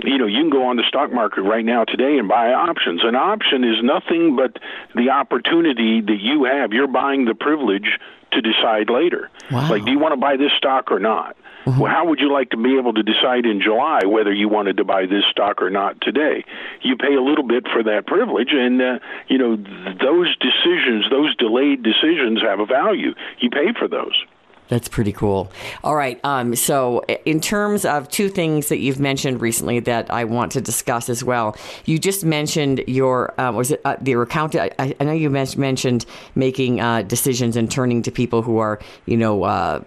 you 0.05 0.17
know, 0.17 0.25
you 0.25 0.41
can 0.41 0.49
go 0.49 0.67
on 0.67 0.77
the 0.77 0.83
stock 0.87 1.11
market 1.11 1.41
right 1.41 1.65
now 1.65 1.83
today 1.83 2.17
and 2.17 2.27
buy 2.27 2.53
options. 2.53 3.01
An 3.03 3.15
option 3.15 3.63
is 3.63 3.83
nothing 3.83 4.35
but 4.35 4.57
the 4.95 5.09
opportunity 5.09 6.01
that 6.01 6.19
you 6.21 6.45
have. 6.45 6.73
You're 6.73 6.87
buying 6.87 7.25
the 7.25 7.35
privilege 7.35 7.99
to 8.31 8.41
decide 8.41 8.89
later. 8.89 9.29
Wow. 9.51 9.69
Like, 9.69 9.85
do 9.85 9.91
you 9.91 9.99
want 9.99 10.13
to 10.13 10.19
buy 10.19 10.37
this 10.37 10.51
stock 10.57 10.91
or 10.91 10.99
not? 10.99 11.35
Well, 11.65 11.91
how 11.91 12.05
would 12.05 12.19
you 12.19 12.31
like 12.31 12.51
to 12.51 12.57
be 12.57 12.77
able 12.77 12.93
to 12.93 13.01
decide 13.01 13.45
in 13.45 13.59
July 13.59 14.05
whether 14.05 14.31
you 14.31 14.47
wanted 14.47 14.77
to 14.77 14.83
buy 14.83 15.07
this 15.07 15.23
stock 15.31 15.63
or 15.63 15.71
not 15.71 15.99
today? 15.99 16.45
You 16.81 16.95
pay 16.95 17.15
a 17.15 17.21
little 17.21 17.43
bit 17.43 17.65
for 17.73 17.81
that 17.81 18.05
privilege, 18.05 18.49
and 18.51 18.79
uh, 18.79 18.99
you 19.27 19.39
know 19.39 19.55
th- 19.55 19.97
those 19.97 20.35
decisions, 20.37 21.09
those 21.09 21.35
delayed 21.37 21.81
decisions, 21.81 22.41
have 22.43 22.59
a 22.59 22.67
value. 22.67 23.15
You 23.39 23.49
pay 23.49 23.73
for 23.77 23.87
those. 23.87 24.13
That's 24.67 24.87
pretty 24.87 25.11
cool. 25.11 25.51
All 25.83 25.95
right. 25.95 26.19
Um, 26.23 26.55
so, 26.55 27.01
in 27.25 27.39
terms 27.39 27.85
of 27.85 28.09
two 28.09 28.29
things 28.29 28.69
that 28.69 28.79
you've 28.79 28.99
mentioned 28.99 29.39
recently 29.39 29.79
that 29.81 30.09
I 30.09 30.23
want 30.23 30.53
to 30.53 30.61
discuss 30.61 31.07
as 31.07 31.23
well, 31.23 31.55
you 31.85 31.99
just 31.99 32.25
mentioned 32.25 32.83
your 32.87 33.39
uh, 33.39 33.51
was 33.51 33.71
it 33.71 33.81
uh, 33.85 33.97
your 34.03 34.23
accountant? 34.23 34.73
I, 34.79 34.95
I 34.99 35.03
know 35.03 35.11
you 35.11 35.29
mentioned 35.29 36.05
making 36.33 36.81
uh, 36.81 37.03
decisions 37.03 37.55
and 37.55 37.69
turning 37.69 38.01
to 38.03 38.11
people 38.11 38.41
who 38.41 38.57
are 38.57 38.79
you 39.05 39.17
know 39.17 39.43
uh, 39.43 39.81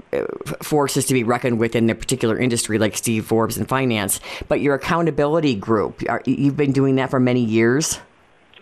forces 0.63 1.07
to 1.07 1.15
be 1.15 1.25
reckoned 1.25 1.59
with 1.59 1.75
in 1.75 1.87
their 1.87 1.97
particular 1.97 2.39
industry, 2.39 2.79
like 2.79 2.97
Steve 2.97 3.27
Forbes 3.27 3.59
in 3.59 3.67
finance. 3.67 4.21
But 4.47 4.61
your 4.61 4.77
accountability 4.77 5.57
group, 5.57 6.03
are, 6.09 6.23
you've 6.25 6.57
been 6.57 6.73
doing 6.73 6.97
that 6.97 7.11
for 7.11 7.19
many 7.19 7.45
years. 7.45 7.99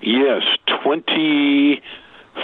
Yes, 0.01 0.43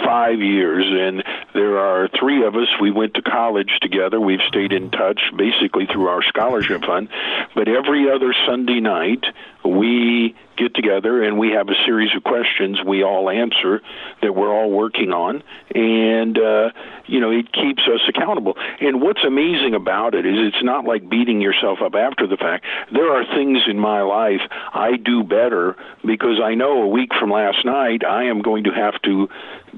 25 0.01 0.39
years, 0.39 0.85
and 0.89 1.23
there 1.53 1.77
are 1.77 2.09
three 2.19 2.45
of 2.45 2.55
us. 2.55 2.67
We 2.81 2.91
went 2.91 3.13
to 3.15 3.21
college 3.21 3.79
together. 3.81 4.19
We've 4.19 4.41
stayed 4.47 4.71
in 4.71 4.91
touch 4.91 5.19
basically 5.37 5.85
through 5.85 6.07
our 6.07 6.23
scholarship 6.23 6.83
fund. 6.85 7.09
But 7.55 7.67
every 7.67 8.09
other 8.11 8.33
Sunday 8.47 8.79
night, 8.79 9.23
we 9.63 10.35
get 10.55 10.75
together 10.75 11.23
and 11.23 11.39
we 11.39 11.51
have 11.51 11.67
a 11.69 11.75
series 11.85 12.15
of 12.15 12.23
questions 12.23 12.77
we 12.85 13.03
all 13.03 13.29
answer 13.29 13.81
that 14.21 14.35
we're 14.35 14.53
all 14.53 14.69
working 14.69 15.11
on. 15.11 15.43
And 15.73 16.37
uh 16.37 16.71
you 17.07 17.19
know 17.19 17.31
it 17.31 17.51
keeps 17.51 17.83
us 17.87 18.01
accountable. 18.07 18.57
And 18.79 19.01
what's 19.01 19.23
amazing 19.23 19.73
about 19.73 20.13
it 20.13 20.25
is 20.25 20.35
it's 20.53 20.63
not 20.63 20.85
like 20.85 21.09
beating 21.09 21.41
yourself 21.41 21.79
up 21.81 21.95
after 21.95 22.27
the 22.27 22.37
fact. 22.37 22.65
There 22.91 23.11
are 23.11 23.25
things 23.35 23.59
in 23.67 23.79
my 23.79 24.01
life 24.01 24.41
I 24.73 24.97
do 24.97 25.23
better 25.23 25.75
because 26.05 26.39
I 26.41 26.55
know 26.55 26.83
a 26.83 26.87
week 26.87 27.11
from 27.19 27.31
last 27.31 27.65
night 27.65 28.03
I 28.05 28.25
am 28.25 28.41
going 28.41 28.65
to 28.65 28.71
have 28.71 29.01
to 29.03 29.29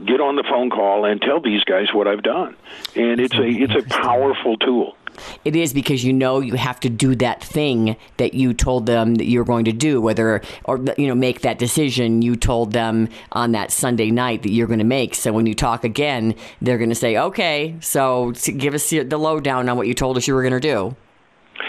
get 0.06 0.20
on 0.20 0.36
the 0.36 0.44
phone 0.44 0.70
call 0.70 1.06
and 1.06 1.22
tell 1.22 1.39
these 1.39 1.63
guys 1.63 1.94
what 1.94 2.08
I've 2.08 2.24
done. 2.24 2.56
And 2.96 3.20
it's 3.20 3.36
a 3.36 3.48
it's 3.48 3.75
a 3.75 3.88
powerful 3.88 4.58
tool 4.58 4.98
It 5.43 5.55
is 5.55 5.74
because 5.74 6.03
you 6.03 6.13
know 6.13 6.39
you 6.39 6.55
have 6.55 6.79
to 6.81 6.89
do 6.89 7.15
that 7.15 7.43
thing 7.43 7.98
that 8.17 8.34
you 8.34 8.53
told 8.53 8.86
them 8.86 9.15
that 9.15 9.25
you're 9.25 9.45
going 9.45 9.65
to 9.65 9.74
do, 9.74 10.01
whether 10.01 10.41
or 10.63 10.84
you 10.98 11.07
know 11.07 11.15
make 11.15 11.41
that 11.41 11.60
decision 11.60 12.22
you 12.22 12.36
told 12.36 12.74
them 12.74 13.10
on 13.31 13.51
that 13.53 13.72
Sunday 13.72 14.12
night 14.12 14.43
that 14.43 14.51
you're 14.51 14.67
going 14.67 14.79
to 14.79 14.86
make. 14.86 15.15
So 15.15 15.31
when 15.34 15.45
you 15.45 15.55
talk 15.55 15.84
again, 15.84 16.36
they're 16.62 16.77
going 16.77 16.89
to 16.89 16.95
say, 16.95 17.17
"Okay, 17.17 17.75
so 17.79 18.31
give 18.57 18.74
us 18.74 18.89
the 18.89 19.03
lowdown 19.17 19.69
on 19.69 19.77
what 19.77 19.88
you 19.88 19.93
told 19.93 20.17
us 20.17 20.27
you 20.27 20.34
were 20.34 20.43
going 20.43 20.53
to 20.53 20.60
do." 20.60 20.95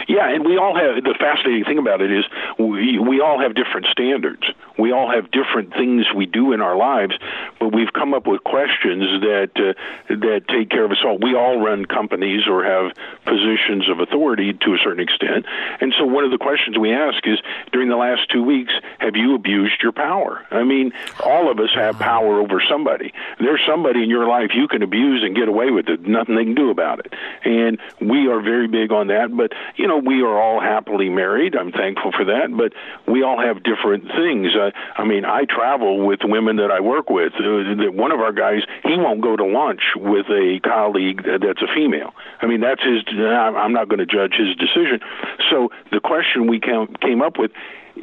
Yeah, 0.09 0.29
and 0.29 0.45
we 0.45 0.57
all 0.57 0.75
have 0.75 1.03
the 1.03 1.15
fascinating 1.19 1.65
thing 1.65 1.79
about 1.79 2.01
it 2.01 2.13
is 2.13 2.25
we 2.59 2.99
we 2.99 3.21
all 3.21 3.41
have 3.41 3.55
different 3.55 3.87
standards. 3.87 4.43
We 4.79 4.93
all 4.93 5.11
have 5.11 5.31
different 5.31 5.73
things 5.73 6.07
we 6.15 6.27
do 6.27 6.53
in 6.53 6.61
our 6.61 6.77
lives, 6.77 7.15
but 7.59 7.75
we've 7.75 7.93
come 7.93 8.15
up 8.15 8.27
with 8.27 8.45
questions 8.45 9.21
that 9.23 9.51
uh, 9.57 10.15
that 10.15 10.49
take 10.49 10.71
care 10.71 10.85
of 10.85 10.91
us 10.91 10.99
all. 11.05 11.19
We 11.19 11.35
all 11.35 11.61
run 11.61 11.85
companies 11.85 12.47
or 12.47 12.65
have 12.65 12.93
positions 13.25 13.89
of 13.89 14.01
authority 14.01 14.53
to 14.53 14.75
a 14.75 14.79
certain 14.83 15.01
extent, 15.01 15.47
and 15.81 15.95
so 15.99 16.05
one 16.05 16.25
of 16.25 16.31
the 16.31 16.39
questions 16.39 16.79
we 16.79 16.93
ask 16.93 17.27
is 17.27 17.39
during 17.73 17.89
the 17.89 17.97
last 17.97 18.31
two 18.31 18.43
weeks, 18.43 18.73
have 18.99 19.17
you 19.17 19.35
abused 19.35 19.83
your 19.83 19.93
power? 19.93 20.45
I 20.51 20.63
mean, 20.63 20.93
all 21.25 21.51
of 21.51 21.59
us 21.59 21.71
have 21.75 21.99
power 21.99 22.41
over 22.41 22.63
somebody. 22.69 23.13
There's 23.39 23.63
somebody 23.67 24.03
in 24.03 24.11
your 24.11 24.29
life 24.29 24.51
you 24.55 24.69
can 24.69 24.83
abuse 24.83 25.23
and 25.25 25.35
get 25.35 25.49
away 25.49 25.71
with 25.71 25.89
it. 25.89 26.07
Nothing 26.07 26.37
they 26.37 26.45
can 26.45 26.55
do 26.55 26.71
about 26.71 27.01
it, 27.01 27.13
and 27.45 27.79
we 28.01 28.29
are 28.29 28.41
very 28.41 28.69
big 28.69 28.93
on 28.93 29.09
that. 29.09 29.35
But 29.35 29.53
you 29.77 29.87
know, 29.87 29.99
we 29.99 30.23
are 30.23 30.41
all 30.41 30.61
happily 30.61 31.09
married. 31.09 31.55
I'm 31.55 31.73
thankful 31.73 32.13
for 32.13 32.25
that, 32.25 32.49
but 32.57 32.73
we 33.11 33.23
all 33.23 33.41
have 33.41 33.63
different 33.63 34.05
things. 34.05 34.55
Uh, 34.57 34.71
I 34.97 35.05
mean, 35.05 35.25
I 35.25 35.45
travel 35.45 36.07
with 36.07 36.21
women 36.25 36.57
that 36.57 36.71
I 36.71 36.81
work 36.81 37.11
with. 37.11 37.33
Uh, 37.35 37.93
one 37.93 38.13
of 38.13 38.21
our 38.21 38.33
guys, 38.33 38.63
he 38.83 38.97
won't 38.97 39.21
go 39.21 39.37
to 39.37 39.45
lunch 39.45 39.83
with 39.97 40.27
a 40.27 40.61
colleague 40.65 41.23
that's 41.25 41.63
a 41.63 41.69
female. 41.75 42.15
I 42.41 42.47
mean, 42.47 42.61
that's 42.61 42.83
his. 42.83 43.03
I'm 43.17 43.73
not 43.73 43.89
going 43.89 44.01
to 44.01 44.07
judge 44.07 44.35
his 44.35 44.57
decision. 44.57 45.01
So 45.51 45.71
the 45.93 46.01
question 46.01 46.47
we 46.47 46.61
came 46.61 47.23
up 47.23 47.39
with 47.39 47.53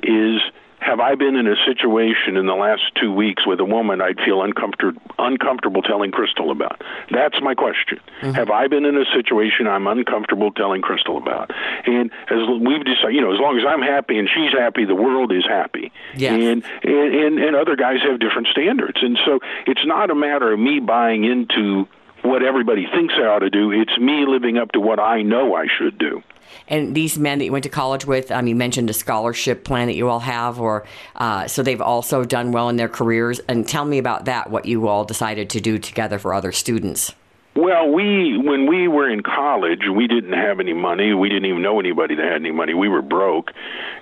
is 0.04 0.42
have 0.84 1.00
I 1.00 1.16
been 1.16 1.36
in 1.36 1.48
a 1.48 1.56
situation 1.66 2.38
in 2.38 2.46
the 2.46 2.54
last 2.54 2.84
two 3.00 3.12
weeks 3.12 3.48
with 3.48 3.60
a 3.60 3.66
woman 3.66 4.02
I'd 4.02 4.20
feel 4.20 4.42
uncomfortable 4.44 5.02
uncomfortable 5.18 5.82
telling 5.82 6.12
Crystal 6.12 6.52
about? 6.52 6.82
That's 7.12 7.42
my 7.42 7.54
question. 7.56 8.00
Mm-hmm. 8.22 8.34
Have 8.34 8.50
I 8.50 8.68
been 8.68 8.86
in 8.86 8.98
a 8.98 9.06
situation 9.14 9.68
I'm 9.68 9.88
uncomfortable 9.88 10.52
telling 10.52 10.82
Crystal 10.82 11.18
about? 11.18 11.52
And 11.86 12.12
as 12.30 12.40
we've 12.62 12.84
decided, 12.84 13.16
you 13.16 13.22
know, 13.22 13.34
as 13.34 13.40
long 13.40 13.58
as 13.58 13.64
I'm 13.68 13.82
happy 13.82 14.18
and 14.20 14.28
she's 14.28 14.52
happy, 14.52 14.86
the 14.86 14.96
world 14.96 15.32
is 15.32 15.46
happy. 15.46 15.92
Yes. 16.16 16.34
And, 16.34 16.64
and 16.84 17.16
and 17.16 17.40
and 17.40 17.56
other 17.56 17.76
guys 17.76 18.00
have 18.04 18.20
different 18.20 18.48
standards, 18.48 19.00
and 19.02 19.18
so 19.26 19.40
it's 19.66 19.86
not 19.86 20.12
a 20.12 20.16
matter 20.16 20.52
of 20.52 20.60
me 20.60 20.80
buying 20.80 21.24
into 21.24 21.88
what 22.24 22.44
everybody 22.44 22.88
thinks 22.94 23.14
I 23.18 23.28
ought 23.28 23.40
to 23.40 23.50
do. 23.50 23.72
It's 23.72 23.98
me 23.98 24.26
living 24.28 24.58
up 24.58 24.72
to 24.72 24.80
what 24.80 25.00
I 25.00 25.22
know 25.22 25.56
I 25.56 25.68
should 25.78 25.98
do. 25.98 26.24
And 26.68 26.96
these 26.96 27.18
men 27.18 27.40
that 27.40 27.46
you 27.46 27.52
went 27.52 27.64
to 27.64 27.70
college 27.70 28.06
with, 28.06 28.32
um, 28.32 28.48
you 28.48 28.56
mentioned 28.56 28.90
a 28.90 28.94
scholarship 28.94 29.64
plan 29.64 29.88
that 29.88 29.96
you 29.96 30.08
all 30.08 30.20
have, 30.20 30.60
or 30.60 30.86
uh, 31.16 31.48
so 31.48 31.64
they've 31.64 31.82
also 31.82 32.24
done 32.24 32.52
well 32.52 32.70
in 32.70 32.78
their 32.78 32.90
careers. 32.90 33.40
And 33.48 33.68
tell 33.68 33.86
me 33.86 33.98
about 33.98 34.26
that, 34.26 34.50
what 34.50 34.66
you 34.66 34.88
all 34.88 35.04
decided 35.04 35.50
to 35.52 35.62
do 35.62 35.78
together 35.78 36.20
for 36.20 36.34
other 36.34 36.52
students. 36.52 37.14
Well, 37.56 37.92
we 37.92 38.36
when 38.36 38.68
we 38.68 38.88
were 38.88 39.08
in 39.08 39.22
college, 39.22 39.82
we 39.94 40.08
didn't 40.08 40.34
have 40.34 40.60
any 40.60 40.74
money. 40.74 41.14
We 41.14 41.30
didn't 41.30 41.46
even 41.46 41.62
know 41.62 41.80
anybody 41.80 42.16
that 42.16 42.26
had 42.26 42.42
any 42.42 42.50
money. 42.50 42.74
We 42.74 42.90
were 42.90 43.04
broke. 43.04 43.52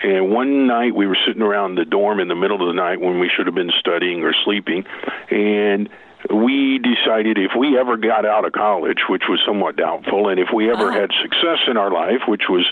And 0.03 0.31
one 0.31 0.67
night 0.67 0.95
we 0.95 1.05
were 1.05 1.17
sitting 1.25 1.41
around 1.41 1.75
the 1.75 1.83
dorm 1.83 2.21
in 2.21 2.29
the 2.29 2.35
middle 2.35 2.61
of 2.61 2.73
the 2.73 2.81
night 2.81 3.01
when 3.01 3.19
we 3.19 3.29
should 3.29 3.47
have 3.47 3.55
been 3.55 3.71
studying 3.77 4.23
or 4.23 4.33
sleeping, 4.45 4.85
and 5.29 5.89
we 6.29 6.79
decided 6.79 7.37
if 7.37 7.51
we 7.57 7.77
ever 7.77 7.97
got 7.97 8.25
out 8.25 8.45
of 8.45 8.51
college, 8.51 8.99
which 9.09 9.23
was 9.27 9.39
somewhat 9.45 9.75
doubtful, 9.75 10.29
and 10.29 10.39
if 10.39 10.49
we 10.53 10.69
ever 10.69 10.89
uh-huh. 10.89 11.01
had 11.01 11.11
success 11.21 11.59
in 11.67 11.77
our 11.77 11.91
life, 11.91 12.21
which 12.27 12.43
was 12.49 12.65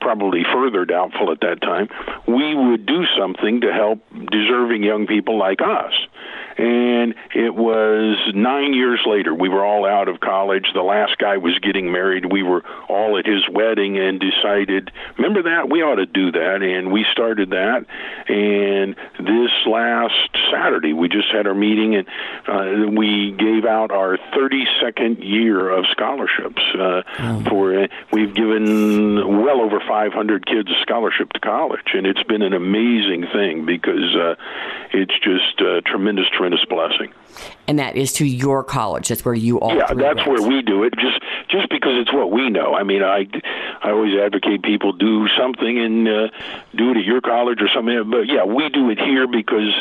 probably 0.00 0.42
further 0.52 0.84
doubtful 0.84 1.30
at 1.30 1.40
that 1.40 1.60
time, 1.60 1.88
we 2.26 2.54
would 2.54 2.86
do 2.86 3.04
something 3.18 3.60
to 3.60 3.72
help 3.72 4.00
deserving 4.30 4.82
young 4.82 5.06
people 5.06 5.38
like 5.38 5.60
us. 5.60 5.92
And 6.56 7.14
it 7.34 7.54
was 7.54 8.16
nine 8.34 8.74
years 8.74 9.00
later. 9.06 9.34
We 9.34 9.48
were 9.48 9.64
all 9.64 9.86
out 9.86 10.08
of 10.08 10.20
college. 10.20 10.66
The 10.72 10.82
last 10.82 11.18
guy 11.18 11.36
was 11.38 11.58
getting 11.58 11.90
married. 11.90 12.30
We 12.30 12.42
were 12.42 12.62
all 12.88 13.18
at 13.18 13.26
his 13.26 13.42
wedding 13.50 13.98
and 13.98 14.20
decided, 14.20 14.90
remember 15.18 15.42
that? 15.42 15.68
We 15.68 15.82
ought 15.82 15.96
to 15.96 16.06
do 16.06 16.30
that. 16.32 16.62
And 16.62 16.92
we 16.92 17.04
started 17.12 17.50
that. 17.50 17.86
And 18.28 18.94
this 19.18 19.50
last 19.66 20.30
Saturday, 20.52 20.92
we 20.92 21.08
just 21.08 21.28
had 21.32 21.46
our 21.46 21.54
meeting 21.54 21.96
and 21.96 22.06
uh, 22.46 22.90
we 22.90 23.32
gave 23.32 23.64
out 23.64 23.90
our 23.90 24.16
32nd 24.36 25.24
year 25.24 25.70
of 25.70 25.86
scholarships. 25.90 26.62
Uh, 26.74 27.02
oh. 27.18 27.44
For 27.48 27.84
uh, 27.84 27.86
we've 28.12 28.34
given 28.34 29.42
well 29.42 29.60
over 29.60 29.80
500 29.80 30.46
kids 30.46 30.70
a 30.70 30.80
scholarship 30.82 31.32
to 31.32 31.40
college, 31.40 31.94
and 31.94 32.06
it's 32.06 32.22
been 32.22 32.42
an 32.42 32.52
amazing 32.52 33.26
thing 33.32 33.66
because 33.66 34.14
uh, 34.14 34.34
it's 34.92 35.14
just 35.20 35.60
a 35.60 35.82
tremendous, 35.82 36.26
tremendous 36.28 36.43
blessing. 36.68 37.12
And 37.66 37.78
that 37.78 37.96
is 37.96 38.12
to 38.14 38.26
your 38.26 38.62
college. 38.62 39.08
That's 39.08 39.24
where 39.24 39.34
you 39.34 39.58
all. 39.58 39.74
Yeah, 39.74 39.92
that's 39.94 40.26
where 40.26 40.42
we 40.42 40.62
do 40.62 40.84
it. 40.84 40.94
Just 40.94 41.20
just 41.48 41.68
because 41.68 41.92
it's 42.00 42.12
what 42.12 42.30
we 42.30 42.50
know. 42.50 42.74
I 42.74 42.82
mean, 42.82 43.02
I 43.02 43.26
I 43.82 43.90
always 43.90 44.14
advocate 44.18 44.62
people 44.62 44.92
do 44.92 45.26
something 45.36 45.78
and 45.78 46.08
uh, 46.08 46.28
do 46.74 46.90
it 46.90 46.98
at 46.98 47.04
your 47.04 47.20
college 47.20 47.60
or 47.60 47.68
something. 47.74 48.10
But 48.10 48.26
yeah, 48.26 48.44
we 48.44 48.68
do 48.68 48.90
it 48.90 48.98
here 48.98 49.26
because 49.26 49.74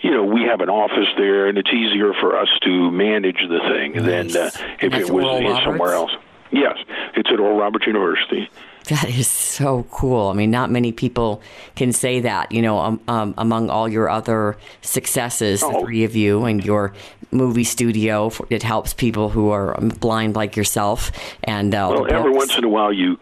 you 0.00 0.10
know 0.10 0.24
we 0.24 0.42
have 0.42 0.60
an 0.60 0.70
office 0.70 1.08
there, 1.16 1.48
and 1.48 1.58
it's 1.58 1.70
easier 1.70 2.12
for 2.14 2.38
us 2.38 2.48
to 2.62 2.90
manage 2.90 3.40
the 3.48 3.60
thing 3.60 3.92
nice. 3.92 4.32
than 4.32 4.42
uh, 4.42 4.50
if 4.80 4.94
it 4.94 5.10
was 5.10 5.64
somewhere 5.64 5.92
else. 5.92 6.12
Yes, 6.52 6.78
it's 7.14 7.28
at 7.30 7.40
Oral 7.40 7.58
Roberts 7.58 7.86
University. 7.86 8.48
That 8.88 9.08
is 9.08 9.26
so 9.26 9.84
cool. 9.90 10.28
I 10.28 10.32
mean, 10.34 10.52
not 10.52 10.70
many 10.70 10.92
people 10.92 11.42
can 11.74 11.92
say 11.92 12.20
that, 12.20 12.52
you 12.52 12.62
know, 12.62 12.78
um, 12.78 13.00
um, 13.08 13.34
among 13.36 13.68
all 13.68 13.88
your 13.88 14.08
other 14.08 14.56
successes, 14.80 15.62
oh. 15.62 15.72
the 15.72 15.80
three 15.80 16.04
of 16.04 16.14
you 16.14 16.44
and 16.44 16.64
your 16.64 16.92
movie 17.32 17.64
studio. 17.64 18.30
It 18.48 18.62
helps 18.62 18.94
people 18.94 19.28
who 19.28 19.50
are 19.50 19.76
blind 19.80 20.36
like 20.36 20.56
yourself. 20.56 21.10
And 21.42 21.74
uh, 21.74 21.88
well, 21.90 22.12
every 22.12 22.30
once 22.30 22.56
in 22.56 22.62
a 22.62 22.68
while, 22.68 22.92
you 22.92 23.18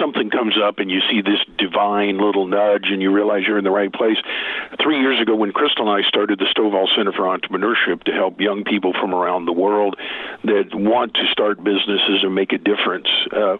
something 0.00 0.30
comes 0.30 0.54
up 0.62 0.78
and 0.78 0.90
you 0.90 1.00
see 1.10 1.20
this 1.22 1.38
divine 1.56 2.18
little 2.18 2.46
nudge 2.46 2.86
and 2.90 3.00
you 3.00 3.12
realize 3.12 3.42
you're 3.46 3.58
in 3.58 3.64
the 3.64 3.70
right 3.70 3.92
place. 3.92 4.16
Three 4.82 5.00
years 5.00 5.20
ago, 5.20 5.36
when 5.36 5.52
Crystal 5.52 5.90
and 5.90 6.04
I 6.04 6.08
started 6.08 6.38
the 6.38 6.46
Stovall 6.46 6.86
Center 6.96 7.12
for 7.12 7.22
Entrepreneurship 7.22 8.02
to 8.04 8.12
help 8.12 8.40
young 8.40 8.64
people 8.64 8.92
from 8.92 9.14
around 9.14 9.44
the 9.44 9.52
world 9.52 9.96
that 10.44 10.74
want 10.74 11.14
to 11.14 11.26
start 11.30 11.62
businesses 11.62 12.22
and 12.22 12.34
make 12.34 12.52
a 12.52 12.58
difference, 12.58 13.08
uh, 13.32 13.56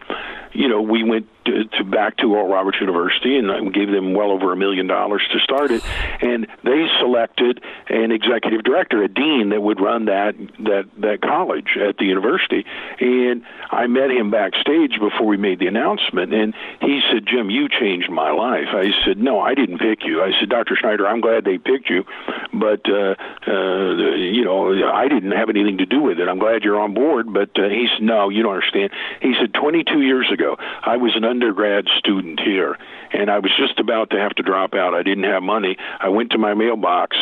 you 0.52 0.68
know, 0.68 0.80
we 0.80 1.02
went 1.02 1.26
to, 1.48 1.64
to 1.64 1.84
back 1.84 2.16
to 2.18 2.34
Oral 2.34 2.48
Roberts 2.48 2.78
University 2.80 3.38
and 3.38 3.72
gave 3.72 3.90
them 3.90 4.14
well 4.14 4.30
over 4.30 4.52
a 4.52 4.56
million 4.56 4.86
dollars 4.86 5.22
to 5.32 5.38
start 5.40 5.70
it, 5.70 5.82
and 6.20 6.46
they 6.64 6.86
selected 7.00 7.62
an 7.88 8.12
executive 8.12 8.62
director, 8.64 9.02
a 9.02 9.08
dean 9.08 9.50
that 9.50 9.62
would 9.62 9.80
run 9.80 10.06
that 10.06 10.34
that 10.60 10.88
that 10.98 11.20
college 11.22 11.76
at 11.76 11.96
the 11.98 12.04
university. 12.04 12.64
And 13.00 13.42
I 13.70 13.86
met 13.86 14.10
him 14.10 14.30
backstage 14.30 14.98
before 15.00 15.26
we 15.26 15.36
made 15.36 15.58
the 15.58 15.66
announcement, 15.66 16.34
and 16.34 16.54
he 16.80 17.00
said, 17.10 17.26
"Jim, 17.26 17.50
you 17.50 17.68
changed 17.68 18.10
my 18.10 18.30
life." 18.30 18.68
I 18.72 18.92
said, 19.04 19.18
"No, 19.18 19.40
I 19.40 19.54
didn't 19.54 19.78
pick 19.78 20.04
you." 20.04 20.22
I 20.22 20.32
said, 20.38 20.48
"Dr. 20.48 20.76
Schneider, 20.76 21.06
I'm 21.06 21.20
glad 21.20 21.44
they 21.44 21.58
picked 21.58 21.88
you, 21.88 22.04
but 22.52 22.88
uh, 22.88 23.14
uh, 23.46 24.14
you 24.16 24.44
know, 24.44 24.72
I 24.92 25.08
didn't 25.08 25.32
have 25.32 25.48
anything 25.48 25.78
to 25.78 25.86
do 25.86 26.00
with 26.00 26.18
it. 26.18 26.28
I'm 26.28 26.38
glad 26.38 26.62
you're 26.62 26.80
on 26.80 26.94
board." 26.94 27.32
But 27.32 27.50
uh, 27.58 27.68
he 27.68 27.88
said, 27.94 28.02
"No, 28.02 28.28
you 28.28 28.42
don't 28.42 28.54
understand." 28.54 28.90
He 29.22 29.34
said, 29.40 29.54
"22 29.54 30.02
years 30.02 30.30
ago, 30.30 30.37
I 30.82 30.96
was 30.96 31.16
an 31.16 31.24
undergrad 31.24 31.86
student 31.98 32.40
here, 32.40 32.78
and 33.12 33.30
I 33.30 33.38
was 33.38 33.52
just 33.58 33.78
about 33.78 34.10
to 34.10 34.18
have 34.18 34.34
to 34.36 34.42
drop 34.42 34.74
out. 34.74 34.94
I 34.94 35.02
didn't 35.02 35.24
have 35.24 35.42
money. 35.42 35.76
I 36.00 36.08
went 36.08 36.30
to 36.32 36.38
my 36.38 36.54
mailbox 36.54 37.16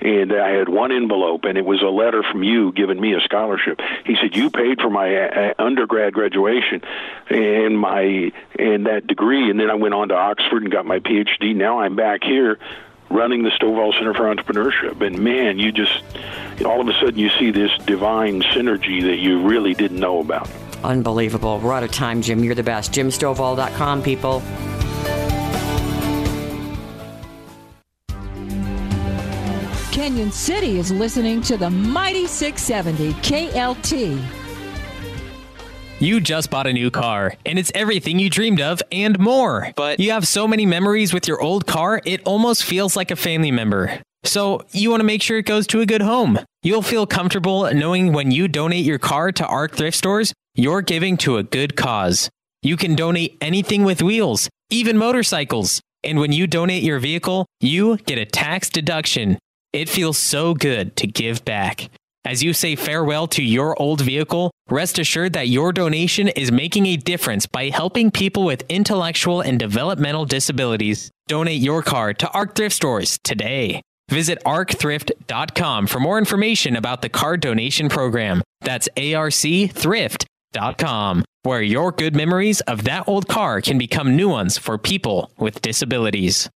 and 0.00 0.32
I 0.32 0.50
had 0.50 0.68
one 0.68 0.92
envelope, 0.92 1.44
and 1.44 1.58
it 1.58 1.64
was 1.64 1.82
a 1.82 1.88
letter 1.88 2.22
from 2.22 2.42
you 2.42 2.72
giving 2.72 3.00
me 3.00 3.14
a 3.14 3.20
scholarship. 3.20 3.80
He 4.04 4.16
said 4.20 4.34
you 4.34 4.50
paid 4.50 4.80
for 4.80 4.88
my 4.88 5.14
uh, 5.14 5.54
undergrad 5.58 6.14
graduation 6.14 6.82
and 7.28 7.78
my 7.78 8.32
and 8.58 8.86
that 8.86 9.06
degree, 9.06 9.50
and 9.50 9.60
then 9.60 9.70
I 9.70 9.74
went 9.74 9.94
on 9.94 10.08
to 10.08 10.14
Oxford 10.14 10.62
and 10.62 10.72
got 10.72 10.86
my 10.86 11.00
PhD. 11.00 11.54
Now 11.54 11.80
I'm 11.80 11.96
back 11.96 12.24
here 12.24 12.58
running 13.10 13.42
the 13.42 13.50
Stovall 13.50 13.92
Center 13.92 14.14
for 14.14 14.34
Entrepreneurship, 14.34 15.04
and 15.04 15.18
man, 15.18 15.58
you 15.58 15.72
just 15.72 16.02
all 16.64 16.80
of 16.80 16.88
a 16.88 16.92
sudden 16.94 17.18
you 17.18 17.28
see 17.30 17.50
this 17.50 17.70
divine 17.84 18.42
synergy 18.42 19.02
that 19.02 19.16
you 19.16 19.42
really 19.42 19.74
didn't 19.74 20.00
know 20.00 20.20
about. 20.20 20.48
Unbelievable. 20.84 21.58
We're 21.60 21.72
out 21.72 21.82
of 21.82 21.92
time, 21.92 22.22
Jim. 22.22 22.42
You're 22.42 22.54
the 22.54 22.62
best. 22.62 22.92
JimStovall.com, 22.92 24.02
people. 24.02 24.42
Cañon 29.92 30.32
City 30.32 30.78
is 30.78 30.90
listening 30.90 31.42
to 31.42 31.56
the 31.56 31.68
mighty 31.68 32.26
670 32.26 33.12
KLTT. 33.20 34.22
You 36.00 36.18
just 36.18 36.48
bought 36.48 36.66
a 36.66 36.72
new 36.72 36.90
car, 36.90 37.34
and 37.44 37.58
it's 37.58 37.70
everything 37.74 38.18
you 38.18 38.30
dreamed 38.30 38.62
of 38.62 38.80
and 38.90 39.18
more. 39.18 39.70
But 39.76 40.00
you 40.00 40.12
have 40.12 40.26
so 40.26 40.48
many 40.48 40.64
memories 40.64 41.12
with 41.12 41.28
your 41.28 41.42
old 41.42 41.66
car, 41.66 42.00
it 42.06 42.22
almost 42.24 42.64
feels 42.64 42.96
like 42.96 43.10
a 43.10 43.16
family 43.16 43.50
member. 43.50 44.00
So 44.24 44.64
you 44.72 44.88
want 44.88 45.00
to 45.00 45.04
make 45.04 45.22
sure 45.22 45.36
it 45.36 45.44
goes 45.44 45.66
to 45.66 45.82
a 45.82 45.86
good 45.86 46.00
home. 46.00 46.38
You'll 46.62 46.80
feel 46.80 47.06
comfortable 47.06 47.70
knowing 47.74 48.14
when 48.14 48.30
you 48.30 48.48
donate 48.48 48.86
your 48.86 48.98
car 48.98 49.32
to 49.32 49.46
ARC 49.46 49.76
thrift 49.76 49.98
stores, 49.98 50.32
you're 50.54 50.82
giving 50.82 51.16
to 51.18 51.36
a 51.36 51.42
good 51.42 51.76
cause. 51.76 52.28
You 52.62 52.76
can 52.76 52.94
donate 52.94 53.38
anything 53.40 53.84
with 53.84 54.02
wheels, 54.02 54.48
even 54.70 54.98
motorcycles. 54.98 55.80
And 56.02 56.18
when 56.18 56.32
you 56.32 56.46
donate 56.46 56.82
your 56.82 56.98
vehicle, 56.98 57.46
you 57.60 57.96
get 57.98 58.18
a 58.18 58.24
tax 58.24 58.68
deduction. 58.70 59.38
It 59.72 59.88
feels 59.88 60.18
so 60.18 60.54
good 60.54 60.96
to 60.96 61.06
give 61.06 61.44
back. 61.44 61.88
As 62.24 62.42
you 62.42 62.52
say 62.52 62.76
farewell 62.76 63.26
to 63.28 63.42
your 63.42 63.80
old 63.80 64.02
vehicle, 64.02 64.50
rest 64.68 64.98
assured 64.98 65.32
that 65.32 65.48
your 65.48 65.72
donation 65.72 66.28
is 66.28 66.52
making 66.52 66.86
a 66.86 66.96
difference 66.96 67.46
by 67.46 67.70
helping 67.70 68.10
people 68.10 68.44
with 68.44 68.64
intellectual 68.68 69.40
and 69.40 69.58
developmental 69.58 70.26
disabilities. 70.26 71.10
Donate 71.28 71.60
your 71.60 71.82
car 71.82 72.12
to 72.14 72.30
ARC 72.30 72.56
Thrift 72.56 72.74
Stores 72.74 73.18
today. 73.24 73.80
Visit 74.10 74.42
arcthrift.com 74.44 75.86
for 75.86 76.00
more 76.00 76.18
information 76.18 76.76
about 76.76 77.00
the 77.00 77.08
car 77.08 77.36
donation 77.36 77.88
program. 77.88 78.42
That's 78.60 78.88
arcthrift.com, 78.96 80.26
where 81.42 81.62
your 81.62 81.92
good 81.92 82.16
memories 82.16 82.60
of 82.62 82.84
that 82.84 83.06
old 83.06 83.28
car 83.28 83.60
can 83.60 83.78
become 83.78 84.16
new 84.16 84.28
ones 84.28 84.58
for 84.58 84.76
people 84.78 85.30
with 85.38 85.62
disabilities. 85.62 86.50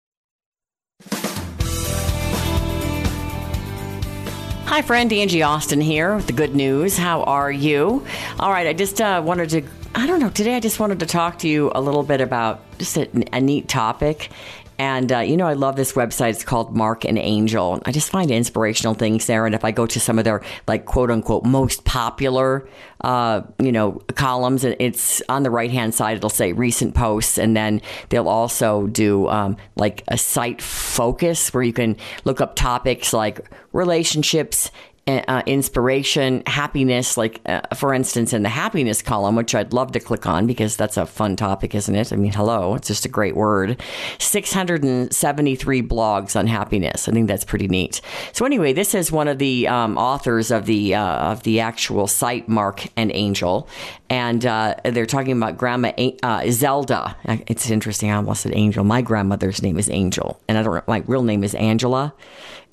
Hi, 4.66 4.82
friend 4.82 5.12
Angie 5.12 5.42
Austin 5.42 5.80
here 5.80 6.16
with 6.16 6.26
the 6.26 6.32
good 6.32 6.56
news. 6.56 6.98
How 6.98 7.22
are 7.22 7.52
you? 7.52 8.04
All 8.40 8.50
right, 8.50 8.66
I 8.66 8.72
just 8.72 9.00
uh, 9.00 9.22
wanted 9.24 9.50
to, 9.50 9.62
I 9.94 10.06
don't 10.08 10.18
know, 10.18 10.30
today 10.30 10.56
I 10.56 10.60
just 10.60 10.80
wanted 10.80 10.98
to 11.00 11.06
talk 11.06 11.38
to 11.40 11.48
you 11.48 11.70
a 11.74 11.80
little 11.80 12.02
bit 12.02 12.20
about 12.20 12.60
just 12.78 12.96
a, 12.96 13.08
a 13.32 13.40
neat 13.40 13.68
topic. 13.68 14.30
And, 14.78 15.12
uh, 15.12 15.20
you 15.20 15.36
know, 15.36 15.46
I 15.46 15.52
love 15.52 15.76
this 15.76 15.92
website. 15.92 16.30
It's 16.30 16.44
called 16.44 16.76
Marc 16.76 17.04
and 17.04 17.18
Angel. 17.18 17.80
I 17.86 17.92
just 17.92 18.10
find 18.10 18.30
inspirational 18.30 18.94
things 18.94 19.26
there. 19.26 19.46
And 19.46 19.54
if 19.54 19.64
I 19.64 19.70
go 19.70 19.86
to 19.86 20.00
some 20.00 20.18
of 20.18 20.24
their, 20.24 20.42
like, 20.66 20.84
quote 20.84 21.10
unquote, 21.10 21.44
most 21.44 21.84
popular, 21.84 22.68
uh, 23.02 23.42
you 23.60 23.70
know, 23.70 24.02
columns, 24.16 24.64
and 24.64 24.74
it's 24.80 25.22
on 25.28 25.44
the 25.44 25.50
right 25.50 25.70
hand 25.70 25.94
side, 25.94 26.16
it'll 26.16 26.28
say 26.28 26.52
recent 26.52 26.94
posts. 26.94 27.38
And 27.38 27.56
then 27.56 27.82
they'll 28.08 28.28
also 28.28 28.88
do, 28.88 29.28
um, 29.28 29.56
like, 29.76 30.02
a 30.08 30.18
site 30.18 30.60
focus 30.60 31.54
where 31.54 31.62
you 31.62 31.72
can 31.72 31.96
look 32.24 32.40
up 32.40 32.56
topics 32.56 33.12
like 33.12 33.40
relationships 33.72 34.70
uh, 35.06 35.42
inspiration, 35.46 36.42
happiness, 36.46 37.16
like 37.16 37.40
uh, 37.46 37.60
for 37.74 37.92
instance, 37.92 38.32
in 38.32 38.42
the 38.42 38.48
happiness 38.48 39.02
column, 39.02 39.36
which 39.36 39.54
I'd 39.54 39.72
love 39.72 39.92
to 39.92 40.00
click 40.00 40.26
on 40.26 40.46
because 40.46 40.76
that's 40.76 40.96
a 40.96 41.04
fun 41.04 41.36
topic, 41.36 41.74
isn't 41.74 41.94
it? 41.94 42.12
I 42.12 42.16
mean, 42.16 42.32
hello, 42.32 42.74
it's 42.74 42.88
just 42.88 43.04
a 43.04 43.08
great 43.08 43.36
word. 43.36 43.80
673 44.18 45.82
blogs 45.82 46.36
on 46.36 46.46
happiness. 46.46 47.08
I 47.08 47.12
think 47.12 47.28
that's 47.28 47.44
pretty 47.44 47.68
neat. 47.68 48.00
So 48.32 48.46
anyway, 48.46 48.72
this 48.72 48.94
is 48.94 49.12
one 49.12 49.28
of 49.28 49.38
the 49.38 49.68
um, 49.68 49.98
authors 49.98 50.50
of 50.50 50.66
the 50.66 50.94
uh, 50.94 51.32
of 51.32 51.42
the 51.42 51.60
actual 51.60 52.06
site, 52.06 52.48
Marc 52.48 52.86
and 52.96 53.12
Angel, 53.12 53.68
and 54.08 54.46
uh, 54.46 54.74
they're 54.84 55.06
talking 55.06 55.36
about 55.36 55.58
Grandma 55.58 55.92
uh, 56.22 56.50
Zelda. 56.50 57.16
It's 57.46 57.70
interesting. 57.70 58.10
I 58.10 58.16
almost 58.16 58.42
said 58.42 58.52
Angel. 58.54 58.84
My 58.84 59.02
grandmother's 59.02 59.62
name 59.62 59.78
is 59.78 59.90
Angel, 59.90 60.40
and 60.48 60.56
I 60.56 60.62
don't. 60.62 60.88
My 60.88 61.02
real 61.06 61.22
name 61.22 61.44
is 61.44 61.54
Angela 61.54 62.14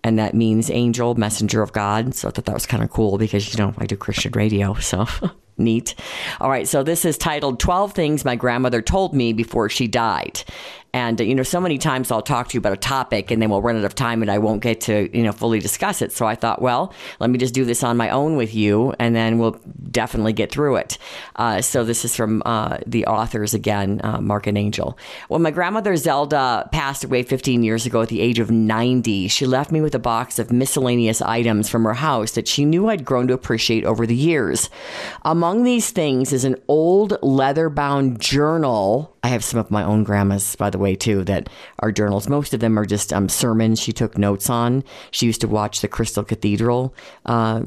and 0.04 0.18
that 0.20 0.34
means 0.34 0.70
angel, 0.70 1.16
messenger 1.16 1.62
of 1.62 1.74
God. 1.74 2.16
So 2.16 2.28
I 2.28 2.32
thought 2.32 2.46
that 2.46 2.54
was 2.54 2.66
kind 2.66 2.84
of 2.84 2.90
cool 2.90 3.18
because, 3.18 3.54
you 3.54 3.64
know, 3.64 3.74
I 3.78 3.86
do 3.86 3.96
Christian 3.96 4.32
radio. 4.34 4.74
So 4.76 5.06
neat. 5.64 5.96
All 6.40 6.50
right. 6.50 6.68
So 6.68 6.84
this 6.84 7.06
is 7.06 7.18
titled 7.18 7.60
12 7.60 7.94
Things 7.94 8.26
My 8.26 8.36
Grandmother 8.36 8.82
Told 8.82 9.14
Me 9.14 9.34
Before 9.34 9.70
She 9.70 9.88
Died. 9.88 10.44
And, 10.94 11.20
you 11.22 11.36
know, 11.36 11.44
so 11.44 11.62
many 11.62 11.78
times 11.78 12.12
I'll 12.12 12.22
talk 12.22 12.50
to 12.50 12.54
you 12.56 12.60
about 12.60 12.74
a 12.74 12.78
topic 12.78 13.32
and 13.32 13.42
then 13.42 13.50
we'll 13.50 13.62
run 13.62 13.78
out 13.78 13.86
of 13.86 13.96
time 13.96 14.22
and 14.22 14.30
I 14.30 14.40
won't 14.40 14.62
get 14.62 14.82
to, 14.82 15.16
you 15.16 15.24
know, 15.24 15.32
fully 15.32 15.60
discuss 15.60 16.02
it. 16.02 16.12
So 16.12 16.26
I 16.26 16.36
thought, 16.36 16.62
well, 16.62 16.94
let 17.20 17.30
me 17.30 17.38
just 17.38 17.54
do 17.54 17.64
this 17.64 17.82
on 17.82 17.96
my 17.96 18.10
own 18.10 18.36
with 18.36 18.54
you 18.54 18.94
and 19.00 19.16
then 19.16 19.40
we'll 19.40 19.58
definitely 19.90 20.34
get 20.34 20.52
through 20.52 20.76
it. 20.78 20.98
Uh, 21.38 21.62
so 21.62 21.86
this 21.86 22.04
is 22.04 22.16
from 22.16 22.44
uh, 22.46 22.80
the 22.86 23.06
authors 23.06 23.54
again, 23.54 24.02
uh, 24.04 24.20
Marc 24.20 24.48
and 24.48 24.58
Angel. 24.58 24.98
When 25.30 25.42
my 25.42 25.52
grandmother 25.52 25.96
Zelda 25.96 26.68
passed 26.74 27.06
away 27.06 27.24
15 27.24 27.64
years 27.64 27.86
ago 27.86 28.02
at 28.02 28.10
the 28.10 28.20
age 28.20 28.40
of 28.40 28.52
90, 28.52 29.30
she 29.30 29.46
left 29.46 29.72
me 29.72 29.80
with 29.80 29.96
a 29.96 30.00
box 30.00 30.40
of 30.40 30.52
miscellaneous 30.52 31.22
items 31.22 31.70
from 31.70 31.86
her 31.86 31.94
house 31.94 32.32
that 32.32 32.50
she 32.50 32.66
knew 32.66 32.90
I'd 32.90 33.06
grown 33.06 33.28
to 33.28 33.34
appreciate 33.34 33.86
over 33.86 34.06
the 34.06 34.16
years. 34.16 34.70
Among 35.24 35.51
these 35.60 35.92
things 35.92 36.32
is 36.32 36.46
an 36.46 36.56
old 36.68 37.18
leather 37.22 37.70
bound 37.70 38.20
journal. 38.22 39.18
I 39.24 39.28
have 39.28 39.44
some 39.44 39.60
of 39.60 39.70
my 39.70 39.84
own 39.84 40.04
grandma's, 40.04 40.56
by 40.56 40.72
the 40.72 40.80
way, 40.80 40.96
too, 40.96 41.24
that 41.26 41.48
are 41.80 41.92
journals. 41.92 42.28
Most 42.28 42.56
of 42.56 42.60
them 42.60 42.78
are 42.80 42.86
just 42.86 43.14
um, 43.14 43.30
sermons 43.30 43.80
she 43.80 43.94
took 43.94 44.18
notes 44.18 44.50
on. 44.50 44.84
She 45.12 45.28
used 45.28 45.42
to 45.42 45.48
watch 45.48 45.82
the 45.82 45.88
Crystal 45.88 46.24
Cathedral 46.24 46.96
uh, 47.28 47.62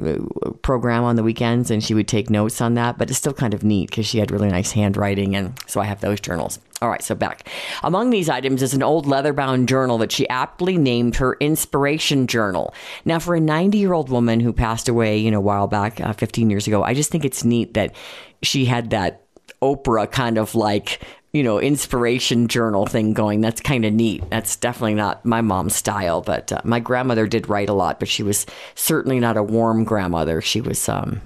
program 0.62 1.04
on 1.04 1.14
the 1.14 1.22
weekends 1.22 1.70
and 1.70 1.82
she 1.82 1.94
would 1.94 2.08
take 2.08 2.28
notes 2.28 2.60
on 2.60 2.74
that, 2.74 2.98
but 2.98 3.08
it's 3.08 3.18
still 3.18 3.32
kind 3.32 3.54
of 3.54 3.62
neat 3.62 3.90
because 3.90 4.04
she 4.04 4.18
had 4.18 4.32
really 4.32 4.48
nice 4.48 4.72
handwriting. 4.72 5.36
And 5.36 5.56
so 5.68 5.80
I 5.80 5.84
have 5.84 6.00
those 6.00 6.20
journals. 6.20 6.58
All 6.82 6.90
right, 6.90 7.02
so 7.02 7.14
back. 7.14 7.48
Among 7.84 8.10
these 8.10 8.28
items 8.28 8.60
is 8.60 8.74
an 8.74 8.82
old 8.82 9.06
leather 9.06 9.32
bound 9.32 9.68
journal 9.68 9.96
that 9.98 10.10
she 10.10 10.28
aptly 10.28 10.76
named 10.76 11.16
her 11.16 11.34
inspiration 11.38 12.26
journal. 12.26 12.74
Now, 13.04 13.20
for 13.20 13.36
a 13.36 13.40
90 13.40 13.78
year 13.78 13.92
old 13.92 14.10
woman 14.10 14.40
who 14.40 14.52
passed 14.52 14.88
away, 14.88 15.18
you 15.18 15.30
know, 15.30 15.38
a 15.38 15.40
while 15.40 15.68
back, 15.68 16.00
uh, 16.00 16.12
15 16.14 16.50
years 16.50 16.66
ago, 16.66 16.82
I 16.82 16.94
just 16.94 17.12
think 17.12 17.24
it's 17.24 17.44
neat 17.44 17.74
that 17.74 17.94
she 18.42 18.64
had 18.64 18.90
that 18.90 19.22
Oprah 19.62 20.10
kind 20.10 20.36
of 20.36 20.54
like 20.54 21.00
you 21.34 21.42
know, 21.42 21.58
inspiration 21.58 22.46
journal 22.46 22.86
thing 22.86 23.12
going. 23.12 23.40
That's 23.40 23.60
kind 23.60 23.84
of 23.84 23.92
neat. 23.92 24.22
That's 24.30 24.54
definitely 24.54 24.94
not 24.94 25.26
my 25.26 25.40
mom's 25.40 25.74
style, 25.74 26.22
but 26.22 26.52
uh, 26.52 26.60
my 26.62 26.78
grandmother 26.78 27.26
did 27.26 27.48
write 27.48 27.68
a 27.68 27.74
lot, 27.74 27.98
but 27.98 28.08
she 28.08 28.22
was 28.22 28.46
certainly 28.76 29.18
not 29.18 29.36
a 29.36 29.42
warm 29.42 29.82
grandmother. 29.82 30.40
She 30.40 30.60
was, 30.60 30.88
um, 30.88 31.20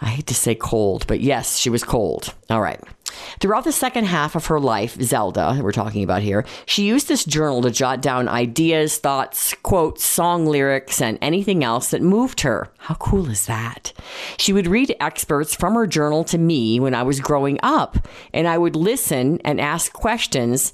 I 0.00 0.06
hate 0.06 0.26
to 0.28 0.34
say 0.34 0.54
cold, 0.54 1.06
but 1.06 1.20
yes, 1.20 1.58
she 1.58 1.68
was 1.68 1.84
cold. 1.84 2.32
All 2.48 2.62
right. 2.62 2.80
Throughout 3.40 3.64
the 3.64 3.72
second 3.72 4.04
half 4.04 4.34
of 4.34 4.46
her 4.46 4.60
life, 4.60 5.00
Zelda, 5.00 5.58
we're 5.62 5.72
talking 5.72 6.02
about 6.02 6.22
here, 6.22 6.44
she 6.66 6.84
used 6.84 7.08
this 7.08 7.24
journal 7.24 7.62
to 7.62 7.70
jot 7.70 8.00
down 8.00 8.28
ideas, 8.28 8.98
thoughts, 8.98 9.54
quotes, 9.62 10.04
song 10.04 10.46
lyrics, 10.46 11.00
and 11.00 11.18
anything 11.20 11.64
else 11.64 11.90
that 11.90 12.02
moved 12.02 12.40
her. 12.42 12.68
How 12.78 12.94
cool 12.94 13.30
is 13.30 13.46
that? 13.46 13.92
She 14.36 14.52
would 14.52 14.66
read 14.66 14.96
excerpts 15.00 15.54
from 15.54 15.74
her 15.74 15.86
journal 15.86 16.24
to 16.24 16.38
me 16.38 16.80
when 16.80 16.94
I 16.94 17.02
was 17.02 17.20
growing 17.20 17.58
up, 17.62 18.06
and 18.32 18.46
I 18.46 18.58
would 18.58 18.76
listen 18.76 19.40
and 19.44 19.60
ask 19.60 19.92
questions 19.92 20.72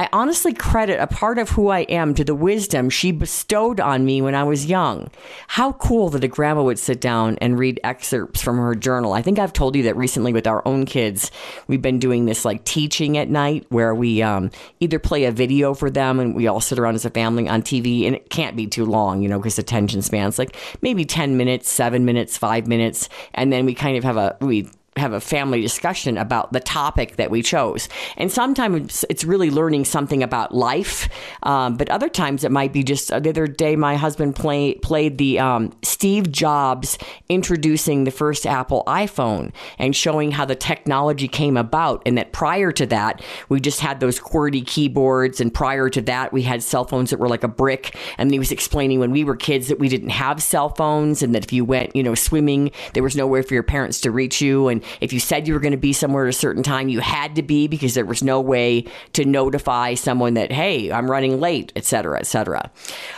I 0.00 0.08
honestly 0.12 0.54
credit 0.54 1.00
a 1.00 1.08
part 1.08 1.38
of 1.38 1.50
who 1.50 1.68
I 1.68 1.80
am 1.80 2.14
to 2.14 2.22
the 2.22 2.34
wisdom 2.34 2.88
she 2.88 3.10
bestowed 3.10 3.80
on 3.80 4.04
me 4.04 4.22
when 4.22 4.36
I 4.36 4.44
was 4.44 4.66
young. 4.66 5.10
How 5.48 5.72
cool 5.72 6.08
that 6.10 6.22
a 6.22 6.28
grandma 6.28 6.62
would 6.62 6.78
sit 6.78 7.00
down 7.00 7.36
and 7.40 7.58
read 7.58 7.80
excerpts 7.82 8.40
from 8.40 8.58
her 8.58 8.76
journal. 8.76 9.12
I 9.12 9.22
think 9.22 9.40
I've 9.40 9.52
told 9.52 9.74
you 9.74 9.82
that 9.82 9.96
recently 9.96 10.32
with 10.32 10.46
our 10.46 10.62
own 10.66 10.86
kids. 10.86 11.32
We've 11.66 11.82
been 11.82 11.98
doing 11.98 12.26
this 12.26 12.44
like 12.44 12.62
teaching 12.62 13.18
at 13.18 13.28
night 13.28 13.66
where 13.70 13.92
we 13.92 14.22
um, 14.22 14.52
either 14.78 15.00
play 15.00 15.24
a 15.24 15.32
video 15.32 15.74
for 15.74 15.90
them 15.90 16.20
and 16.20 16.32
we 16.32 16.46
all 16.46 16.60
sit 16.60 16.78
around 16.78 16.94
as 16.94 17.04
a 17.04 17.10
family 17.10 17.48
on 17.48 17.62
TV, 17.62 18.06
and 18.06 18.14
it 18.14 18.30
can't 18.30 18.54
be 18.54 18.68
too 18.68 18.84
long, 18.84 19.20
you 19.20 19.28
know, 19.28 19.38
because 19.38 19.58
attention 19.58 20.02
spans 20.02 20.38
like 20.38 20.56
maybe 20.80 21.04
10 21.04 21.36
minutes, 21.36 21.68
seven 21.68 22.04
minutes, 22.04 22.38
five 22.38 22.68
minutes. 22.68 23.08
And 23.34 23.52
then 23.52 23.66
we 23.66 23.74
kind 23.74 23.96
of 23.96 24.04
have 24.04 24.16
a, 24.16 24.36
we 24.40 24.70
have 24.98 25.12
a 25.12 25.20
family 25.20 25.60
discussion 25.60 26.18
about 26.18 26.52
the 26.52 26.60
topic 26.60 27.16
that 27.16 27.30
we 27.30 27.42
chose. 27.42 27.88
And 28.16 28.30
sometimes 28.30 29.04
it's 29.08 29.24
really 29.24 29.50
learning 29.50 29.84
something 29.84 30.22
about 30.22 30.54
life, 30.54 31.08
um, 31.42 31.76
but 31.76 31.88
other 31.88 32.08
times 32.08 32.44
it 32.44 32.50
might 32.50 32.72
be 32.72 32.82
just 32.82 33.12
uh, 33.12 33.20
the 33.20 33.30
other 33.30 33.46
day 33.46 33.76
my 33.76 33.96
husband 33.96 34.36
play, 34.36 34.74
played 34.74 35.18
the 35.18 35.38
um, 35.38 35.72
Steve 35.82 36.30
Jobs 36.30 36.98
introducing 37.28 38.04
the 38.04 38.10
first 38.10 38.46
Apple 38.46 38.82
iPhone 38.86 39.52
and 39.78 39.94
showing 39.94 40.30
how 40.32 40.44
the 40.44 40.54
technology 40.54 41.28
came 41.28 41.56
about. 41.56 42.02
And 42.06 42.18
that 42.18 42.32
prior 42.32 42.72
to 42.72 42.86
that, 42.86 43.22
we 43.48 43.60
just 43.60 43.80
had 43.80 44.00
those 44.00 44.20
QWERTY 44.20 44.66
keyboards. 44.66 45.40
And 45.40 45.52
prior 45.52 45.88
to 45.90 46.00
that, 46.02 46.32
we 46.32 46.42
had 46.42 46.62
cell 46.62 46.84
phones 46.84 47.10
that 47.10 47.18
were 47.18 47.28
like 47.28 47.44
a 47.44 47.48
brick. 47.48 47.96
And 48.16 48.30
he 48.30 48.38
was 48.38 48.52
explaining 48.52 49.00
when 49.00 49.10
we 49.10 49.24
were 49.24 49.36
kids 49.36 49.68
that 49.68 49.78
we 49.78 49.88
didn't 49.88 50.10
have 50.10 50.42
cell 50.42 50.70
phones 50.70 51.22
and 51.22 51.34
that 51.34 51.44
if 51.44 51.52
you 51.52 51.64
went, 51.64 51.94
you 51.94 52.02
know, 52.02 52.14
swimming, 52.14 52.70
there 52.94 53.02
was 53.02 53.16
nowhere 53.16 53.42
for 53.42 53.54
your 53.54 53.62
parents 53.62 54.00
to 54.02 54.10
reach 54.10 54.40
you. 54.40 54.68
And 54.68 54.82
if 55.00 55.12
you 55.12 55.20
said 55.20 55.46
you 55.46 55.54
were 55.54 55.60
going 55.60 55.72
to 55.72 55.76
be 55.76 55.92
somewhere 55.92 56.24
at 56.24 56.30
a 56.30 56.32
certain 56.32 56.62
time, 56.62 56.88
you 56.88 57.00
had 57.00 57.34
to 57.36 57.42
be 57.42 57.68
because 57.68 57.94
there 57.94 58.04
was 58.04 58.22
no 58.22 58.40
way 58.40 58.84
to 59.12 59.24
notify 59.24 59.94
someone 59.94 60.34
that, 60.34 60.52
hey, 60.52 60.90
I'm 60.92 61.10
running 61.10 61.40
late, 61.40 61.72
etc., 61.76 62.18
etc. 62.18 62.70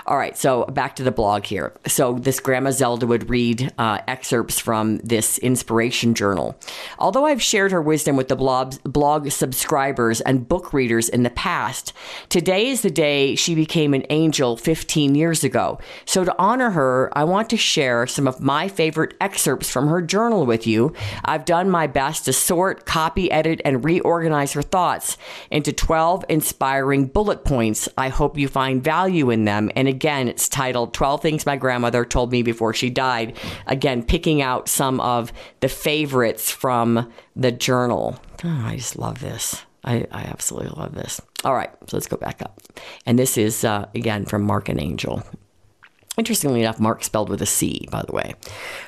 All 0.06 0.16
right, 0.16 0.36
so 0.36 0.64
back 0.66 0.96
to 0.96 1.02
the 1.02 1.10
blog 1.10 1.44
here. 1.44 1.72
So 1.86 2.14
this 2.14 2.40
Grandma 2.40 2.70
Zelda 2.70 3.06
would 3.06 3.28
read 3.30 3.72
uh, 3.78 4.00
excerpts 4.08 4.58
from 4.58 4.98
this 4.98 5.38
inspiration 5.38 6.14
journal. 6.14 6.58
Although 6.98 7.26
I've 7.26 7.42
shared 7.42 7.72
her 7.72 7.82
wisdom 7.82 8.16
with 8.16 8.28
the 8.28 8.36
blog, 8.36 8.82
blog 8.84 9.30
subscribers 9.30 10.20
and 10.20 10.48
book 10.48 10.72
readers 10.72 11.08
in 11.08 11.22
the 11.22 11.30
past, 11.30 11.92
today 12.28 12.68
is 12.68 12.82
the 12.82 12.90
day 12.90 13.34
she 13.34 13.54
became 13.54 13.94
an 13.94 14.04
angel 14.10 14.56
15 14.56 15.14
years 15.14 15.44
ago. 15.44 15.78
So 16.04 16.24
to 16.24 16.34
honor 16.38 16.70
her, 16.70 17.10
I 17.12 17.24
want 17.24 17.50
to 17.50 17.56
share 17.56 18.06
some 18.06 18.26
of 18.26 18.40
my 18.40 18.68
favorite 18.68 19.14
excerpts 19.20 19.70
from 19.70 19.88
her 19.88 20.02
journal 20.02 20.46
with 20.46 20.66
you. 20.66 20.92
I've 21.24 21.44
done 21.44 21.59
my 21.68 21.86
best 21.86 22.24
to 22.24 22.32
sort, 22.32 22.86
copy, 22.86 23.30
edit, 23.30 23.60
and 23.64 23.84
reorganize 23.84 24.52
her 24.52 24.62
thoughts 24.62 25.18
into 25.50 25.72
12 25.72 26.24
inspiring 26.28 27.06
bullet 27.06 27.44
points. 27.44 27.88
I 27.98 28.08
hope 28.08 28.38
you 28.38 28.48
find 28.48 28.82
value 28.82 29.30
in 29.30 29.44
them. 29.44 29.70
And 29.74 29.88
again, 29.88 30.28
it's 30.28 30.48
titled 30.48 30.94
12 30.94 31.22
Things 31.22 31.46
My 31.46 31.56
Grandmother 31.56 32.04
Told 32.04 32.32
Me 32.32 32.42
Before 32.42 32.72
She 32.72 32.88
Died. 32.88 33.36
Again, 33.66 34.02
picking 34.02 34.40
out 34.40 34.68
some 34.68 35.00
of 35.00 35.32
the 35.60 35.68
favorites 35.68 36.50
from 36.50 37.12
the 37.36 37.52
journal. 37.52 38.18
Oh, 38.44 38.62
I 38.64 38.76
just 38.76 38.96
love 38.96 39.20
this. 39.20 39.64
I, 39.84 40.06
I 40.12 40.22
absolutely 40.22 40.70
love 40.78 40.94
this. 40.94 41.20
All 41.44 41.54
right, 41.54 41.70
so 41.86 41.96
let's 41.96 42.06
go 42.06 42.16
back 42.16 42.42
up. 42.42 42.60
And 43.06 43.18
this 43.18 43.36
is, 43.38 43.64
uh, 43.64 43.88
again, 43.94 44.26
from 44.26 44.42
Marc 44.42 44.68
and 44.68 44.80
Angel. 44.80 45.22
Interestingly 46.20 46.60
enough, 46.60 46.78
Marc 46.78 47.02
spelled 47.02 47.30
with 47.30 47.40
a 47.40 47.46
C, 47.46 47.88
by 47.90 48.02
the 48.02 48.12
way. 48.12 48.34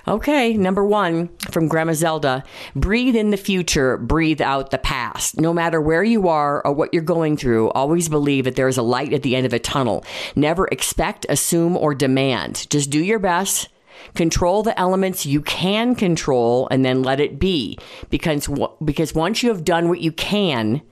Okay, 0.06 0.52
number 0.52 0.84
one 0.84 1.30
from 1.50 1.66
Grandma 1.66 1.94
Zelda 1.94 2.44
breathe 2.76 3.16
in 3.16 3.30
the 3.30 3.38
future, 3.38 3.96
breathe 3.96 4.42
out 4.42 4.70
the 4.70 4.76
past. 4.76 5.40
No 5.40 5.54
matter 5.54 5.80
where 5.80 6.04
you 6.04 6.28
are 6.28 6.60
or 6.62 6.74
what 6.74 6.92
you're 6.92 7.02
going 7.02 7.38
through, 7.38 7.70
always 7.70 8.10
believe 8.10 8.44
that 8.44 8.54
there 8.54 8.68
is 8.68 8.76
a 8.76 8.82
light 8.82 9.14
at 9.14 9.22
the 9.22 9.34
end 9.34 9.46
of 9.46 9.54
a 9.54 9.58
tunnel. 9.58 10.04
Never 10.36 10.68
expect, 10.68 11.24
assume, 11.30 11.74
or 11.74 11.94
demand. 11.94 12.68
Just 12.68 12.90
do 12.90 13.02
your 13.02 13.18
best. 13.18 13.70
Control 14.12 14.62
the 14.62 14.78
elements 14.78 15.24
you 15.24 15.40
can 15.40 15.94
control 15.94 16.68
and 16.70 16.84
then 16.84 17.02
let 17.02 17.18
it 17.18 17.38
be. 17.38 17.78
Because, 18.10 18.46
because 18.84 19.14
once 19.14 19.42
you 19.42 19.48
have 19.48 19.64
done 19.64 19.88
what 19.88 20.02
you 20.02 20.12
can, 20.12 20.82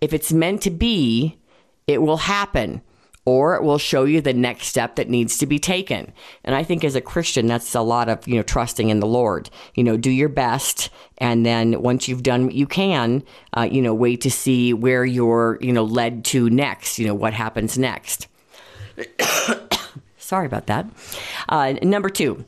if 0.00 0.12
it's 0.12 0.32
meant 0.32 0.62
to 0.62 0.70
be, 0.70 1.40
it 1.88 2.02
will 2.02 2.18
happen 2.18 2.82
or 3.28 3.56
it 3.56 3.62
will 3.62 3.76
show 3.76 4.04
you 4.04 4.22
the 4.22 4.32
next 4.32 4.68
step 4.68 4.96
that 4.96 5.10
needs 5.10 5.36
to 5.36 5.44
be 5.44 5.58
taken. 5.58 6.10
And 6.44 6.54
I 6.54 6.62
think 6.62 6.82
as 6.82 6.94
a 6.94 7.00
Christian, 7.02 7.46
that's 7.46 7.74
a 7.74 7.82
lot 7.82 8.08
of, 8.08 8.26
you 8.26 8.36
know, 8.36 8.42
trusting 8.42 8.88
in 8.88 9.00
the 9.00 9.06
Lord. 9.06 9.50
You 9.74 9.84
know, 9.84 9.98
do 9.98 10.10
your 10.10 10.30
best. 10.30 10.88
And 11.18 11.44
then 11.44 11.82
once 11.82 12.08
you've 12.08 12.22
done 12.22 12.46
what 12.46 12.54
you 12.54 12.66
can, 12.66 13.22
uh, 13.54 13.68
you 13.70 13.82
know, 13.82 13.92
wait 13.92 14.22
to 14.22 14.30
see 14.30 14.72
where 14.72 15.04
you're, 15.04 15.58
you 15.60 15.74
know, 15.74 15.84
led 15.84 16.24
to 16.26 16.48
next, 16.48 16.98
you 16.98 17.06
know, 17.06 17.14
what 17.14 17.34
happens 17.34 17.76
next. 17.76 18.28
Sorry 20.16 20.46
about 20.46 20.66
that. 20.68 20.86
Uh, 21.50 21.74
number 21.82 22.08
two, 22.08 22.46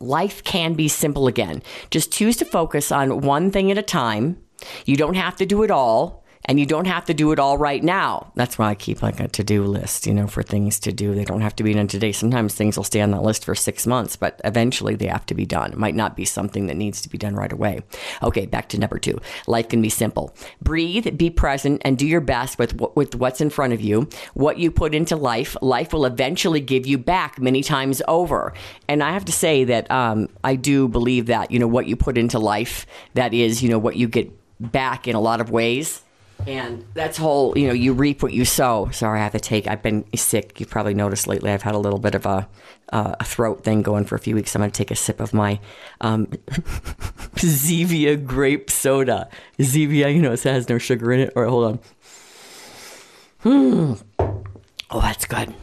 life 0.00 0.42
can 0.42 0.74
be 0.74 0.88
simple 0.88 1.28
again. 1.28 1.62
Just 1.92 2.12
choose 2.12 2.36
to 2.38 2.44
focus 2.44 2.90
on 2.90 3.20
one 3.20 3.52
thing 3.52 3.70
at 3.70 3.78
a 3.78 3.82
time. 3.82 4.42
You 4.86 4.96
don't 4.96 5.14
have 5.14 5.36
to 5.36 5.46
do 5.46 5.62
it 5.62 5.70
all 5.70 6.23
and 6.46 6.60
you 6.60 6.66
don't 6.66 6.86
have 6.86 7.04
to 7.06 7.14
do 7.14 7.32
it 7.32 7.38
all 7.38 7.56
right 7.56 7.82
now. 7.82 8.30
That's 8.34 8.58
why 8.58 8.70
I 8.70 8.74
keep 8.74 9.02
like 9.02 9.20
a 9.20 9.28
to 9.28 9.44
do 9.44 9.64
list, 9.64 10.06
you 10.06 10.14
know, 10.14 10.26
for 10.26 10.42
things 10.42 10.78
to 10.80 10.92
do. 10.92 11.14
They 11.14 11.24
don't 11.24 11.40
have 11.40 11.56
to 11.56 11.62
be 11.62 11.72
done 11.72 11.88
today. 11.88 12.12
Sometimes 12.12 12.54
things 12.54 12.76
will 12.76 12.84
stay 12.84 13.00
on 13.00 13.10
that 13.12 13.22
list 13.22 13.44
for 13.44 13.54
six 13.54 13.86
months, 13.86 14.16
but 14.16 14.40
eventually 14.44 14.94
they 14.94 15.06
have 15.06 15.24
to 15.26 15.34
be 15.34 15.46
done. 15.46 15.72
It 15.72 15.78
might 15.78 15.94
not 15.94 16.16
be 16.16 16.24
something 16.24 16.66
that 16.66 16.76
needs 16.76 17.00
to 17.02 17.08
be 17.08 17.18
done 17.18 17.34
right 17.34 17.52
away. 17.52 17.82
Okay, 18.22 18.46
back 18.46 18.68
to 18.70 18.78
number 18.78 18.98
two. 18.98 19.18
Life 19.46 19.68
can 19.68 19.80
be 19.80 19.88
simple. 19.88 20.34
Breathe, 20.60 21.16
be 21.16 21.30
present, 21.30 21.80
and 21.84 21.98
do 21.98 22.06
your 22.06 22.20
best 22.20 22.58
with 22.58 22.80
with 22.94 23.14
what's 23.14 23.40
in 23.40 23.50
front 23.50 23.72
of 23.72 23.80
you. 23.80 24.08
What 24.34 24.58
you 24.58 24.70
put 24.70 24.94
into 24.94 25.16
life, 25.16 25.56
life 25.62 25.92
will 25.92 26.04
eventually 26.04 26.60
give 26.60 26.86
you 26.86 26.98
back 26.98 27.40
many 27.40 27.62
times 27.62 28.02
over. 28.06 28.52
And 28.88 29.02
I 29.02 29.12
have 29.12 29.24
to 29.26 29.32
say 29.32 29.64
that 29.64 29.90
um, 29.90 30.28
I 30.42 30.56
do 30.56 30.88
believe 30.88 31.26
that 31.26 31.50
you 31.50 31.58
know 31.58 31.66
what 31.66 31.86
you 31.86 31.96
put 31.96 32.18
into 32.18 32.38
life, 32.38 32.86
that 33.14 33.32
is 33.32 33.62
you 33.62 33.70
know 33.70 33.78
what 33.78 33.96
you 33.96 34.08
get 34.08 34.30
back 34.60 35.08
in 35.08 35.16
a 35.16 35.20
lot 35.20 35.40
of 35.40 35.50
ways 35.50 36.03
and 36.46 36.84
that's 36.94 37.16
whole, 37.16 37.56
you 37.56 37.66
know, 37.66 37.72
you 37.72 37.92
reap 37.92 38.22
what 38.22 38.32
you 38.32 38.44
sow. 38.44 38.90
Sorry, 38.90 39.18
I 39.18 39.22
have 39.22 39.32
to 39.32 39.40
take. 39.40 39.66
I've 39.66 39.82
been 39.82 40.04
sick. 40.14 40.60
You've 40.60 40.70
probably 40.70 40.94
noticed 40.94 41.26
lately. 41.26 41.50
I've 41.50 41.62
had 41.62 41.74
a 41.74 41.78
little 41.78 41.98
bit 41.98 42.14
of 42.14 42.26
a, 42.26 42.48
uh, 42.92 43.14
a 43.18 43.24
throat 43.24 43.64
thing 43.64 43.82
going 43.82 44.04
for 44.04 44.14
a 44.14 44.18
few 44.18 44.34
weeks. 44.34 44.54
I'm 44.54 44.60
going 44.60 44.70
to 44.70 44.76
take 44.76 44.90
a 44.90 44.96
sip 44.96 45.20
of 45.20 45.32
my 45.32 45.58
um, 46.02 46.26
Zevia 47.36 48.22
grape 48.22 48.70
soda. 48.70 49.28
Zevia, 49.58 50.14
you 50.14 50.20
know, 50.20 50.32
it 50.32 50.42
has 50.42 50.68
no 50.68 50.78
sugar 50.78 51.12
in 51.12 51.20
it. 51.20 51.32
Or 51.34 51.46
hold 51.46 51.64
on. 51.64 51.78
Hmm. 53.40 53.94
Oh, 54.90 55.00
that's 55.00 55.24
good. 55.24 55.54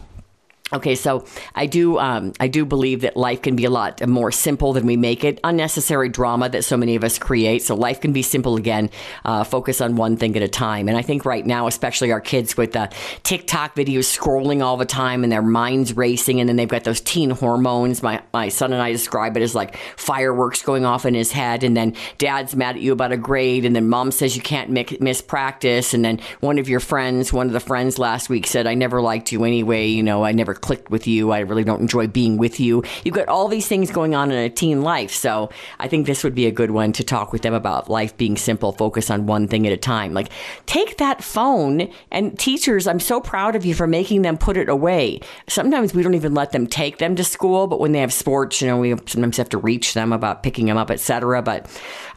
Okay, 0.73 0.95
so 0.95 1.25
I 1.53 1.65
do 1.65 1.99
um, 1.99 2.31
I 2.39 2.47
do 2.47 2.65
believe 2.65 3.01
that 3.01 3.17
life 3.17 3.41
can 3.41 3.57
be 3.57 3.65
a 3.65 3.69
lot 3.69 4.07
more 4.07 4.31
simple 4.31 4.71
than 4.71 4.85
we 4.85 4.95
make 4.95 5.25
it. 5.25 5.37
Unnecessary 5.43 6.07
drama 6.07 6.47
that 6.47 6.63
so 6.63 6.77
many 6.77 6.95
of 6.95 7.03
us 7.03 7.19
create. 7.19 7.61
So 7.61 7.75
life 7.75 7.99
can 7.99 8.13
be 8.13 8.21
simple 8.21 8.55
again. 8.55 8.89
Uh, 9.25 9.43
focus 9.43 9.81
on 9.81 9.97
one 9.97 10.15
thing 10.15 10.37
at 10.37 10.41
a 10.41 10.47
time. 10.47 10.87
And 10.87 10.97
I 10.97 11.01
think 11.01 11.25
right 11.25 11.45
now, 11.45 11.67
especially 11.67 12.13
our 12.13 12.21
kids 12.21 12.55
with 12.55 12.71
the 12.71 12.89
TikTok 13.23 13.75
videos 13.75 14.17
scrolling 14.17 14.63
all 14.63 14.77
the 14.77 14.85
time 14.85 15.23
and 15.23 15.31
their 15.31 15.41
minds 15.41 15.97
racing, 15.97 16.39
and 16.39 16.47
then 16.47 16.55
they've 16.55 16.69
got 16.69 16.85
those 16.85 17.01
teen 17.01 17.31
hormones. 17.31 18.01
My 18.01 18.21
my 18.33 18.47
son 18.47 18.71
and 18.71 18.81
I 18.81 18.93
describe 18.93 19.35
it 19.35 19.43
as 19.43 19.53
like 19.53 19.75
fireworks 19.97 20.61
going 20.61 20.85
off 20.85 21.05
in 21.05 21.15
his 21.15 21.33
head, 21.33 21.65
and 21.65 21.75
then 21.75 21.95
dad's 22.17 22.55
mad 22.55 22.77
at 22.77 22.81
you 22.81 22.93
about 22.93 23.11
a 23.11 23.17
grade, 23.17 23.65
and 23.65 23.75
then 23.75 23.89
mom 23.89 24.11
says 24.11 24.37
you 24.37 24.41
can't 24.41 24.69
miss 25.01 25.21
practice, 25.21 25.93
and 25.93 26.05
then 26.05 26.21
one 26.39 26.59
of 26.59 26.69
your 26.69 26.79
friends, 26.79 27.33
one 27.33 27.47
of 27.47 27.53
the 27.53 27.59
friends 27.59 27.99
last 27.99 28.29
week 28.29 28.47
said, 28.47 28.67
"I 28.67 28.73
never 28.73 29.01
liked 29.01 29.33
you 29.33 29.43
anyway. 29.43 29.87
You 29.87 30.03
know, 30.03 30.23
I 30.23 30.31
never." 30.31 30.60
Clicked 30.61 30.89
with 30.89 31.07
you. 31.07 31.31
I 31.31 31.39
really 31.39 31.63
don't 31.63 31.81
enjoy 31.81 32.07
being 32.07 32.37
with 32.37 32.59
you. 32.59 32.83
You've 33.03 33.15
got 33.15 33.27
all 33.27 33.47
these 33.47 33.67
things 33.67 33.91
going 33.91 34.15
on 34.15 34.31
in 34.31 34.37
a 34.37 34.49
teen 34.49 34.81
life. 34.81 35.11
So 35.11 35.49
I 35.79 35.87
think 35.87 36.05
this 36.05 36.23
would 36.23 36.35
be 36.35 36.45
a 36.45 36.51
good 36.51 36.71
one 36.71 36.93
to 36.93 37.03
talk 37.03 37.31
with 37.31 37.41
them 37.41 37.53
about 37.53 37.89
life 37.89 38.15
being 38.17 38.37
simple, 38.37 38.71
focus 38.71 39.09
on 39.09 39.25
one 39.25 39.47
thing 39.47 39.67
at 39.67 39.73
a 39.73 39.77
time. 39.77 40.13
Like 40.13 40.29
take 40.65 40.97
that 40.97 41.23
phone 41.23 41.91
and 42.11 42.37
teachers, 42.37 42.87
I'm 42.87 42.99
so 42.99 43.19
proud 43.19 43.55
of 43.55 43.65
you 43.65 43.73
for 43.73 43.87
making 43.87 44.21
them 44.21 44.37
put 44.37 44.57
it 44.57 44.69
away. 44.69 45.19
Sometimes 45.47 45.93
we 45.93 46.03
don't 46.03 46.13
even 46.13 46.33
let 46.33 46.51
them 46.51 46.67
take 46.67 46.97
them 46.97 47.15
to 47.15 47.23
school, 47.23 47.67
but 47.67 47.79
when 47.79 47.91
they 47.91 47.99
have 47.99 48.13
sports, 48.13 48.61
you 48.61 48.67
know, 48.67 48.77
we 48.77 48.95
sometimes 49.05 49.37
have 49.37 49.49
to 49.49 49.57
reach 49.57 49.93
them 49.93 50.13
about 50.13 50.43
picking 50.43 50.65
them 50.67 50.77
up, 50.77 50.91
etc. 50.91 51.41
But 51.41 51.67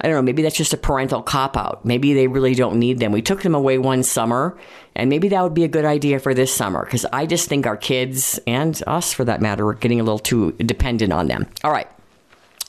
I 0.00 0.06
don't 0.06 0.16
know, 0.16 0.22
maybe 0.22 0.42
that's 0.42 0.56
just 0.56 0.72
a 0.72 0.76
parental 0.76 1.22
cop 1.22 1.56
out. 1.56 1.84
Maybe 1.84 2.14
they 2.14 2.26
really 2.26 2.54
don't 2.54 2.78
need 2.78 2.98
them. 2.98 3.12
We 3.12 3.22
took 3.22 3.42
them 3.42 3.54
away 3.54 3.78
one 3.78 4.02
summer 4.02 4.56
and 4.96 5.10
maybe 5.10 5.28
that 5.28 5.42
would 5.42 5.54
be 5.54 5.64
a 5.64 5.68
good 5.68 5.84
idea 5.84 6.18
for 6.18 6.34
this 6.34 6.52
summer 6.52 6.84
because 6.84 7.04
I 7.12 7.26
just 7.26 7.48
think 7.48 7.66
our 7.66 7.76
kids 7.76 8.38
and 8.46 8.80
us, 8.86 9.12
for 9.12 9.24
that 9.24 9.40
matter, 9.40 9.66
are 9.68 9.74
getting 9.74 10.00
a 10.00 10.04
little 10.04 10.18
too 10.18 10.52
dependent 10.52 11.12
on 11.12 11.28
them. 11.28 11.46
All 11.62 11.72
right. 11.72 11.88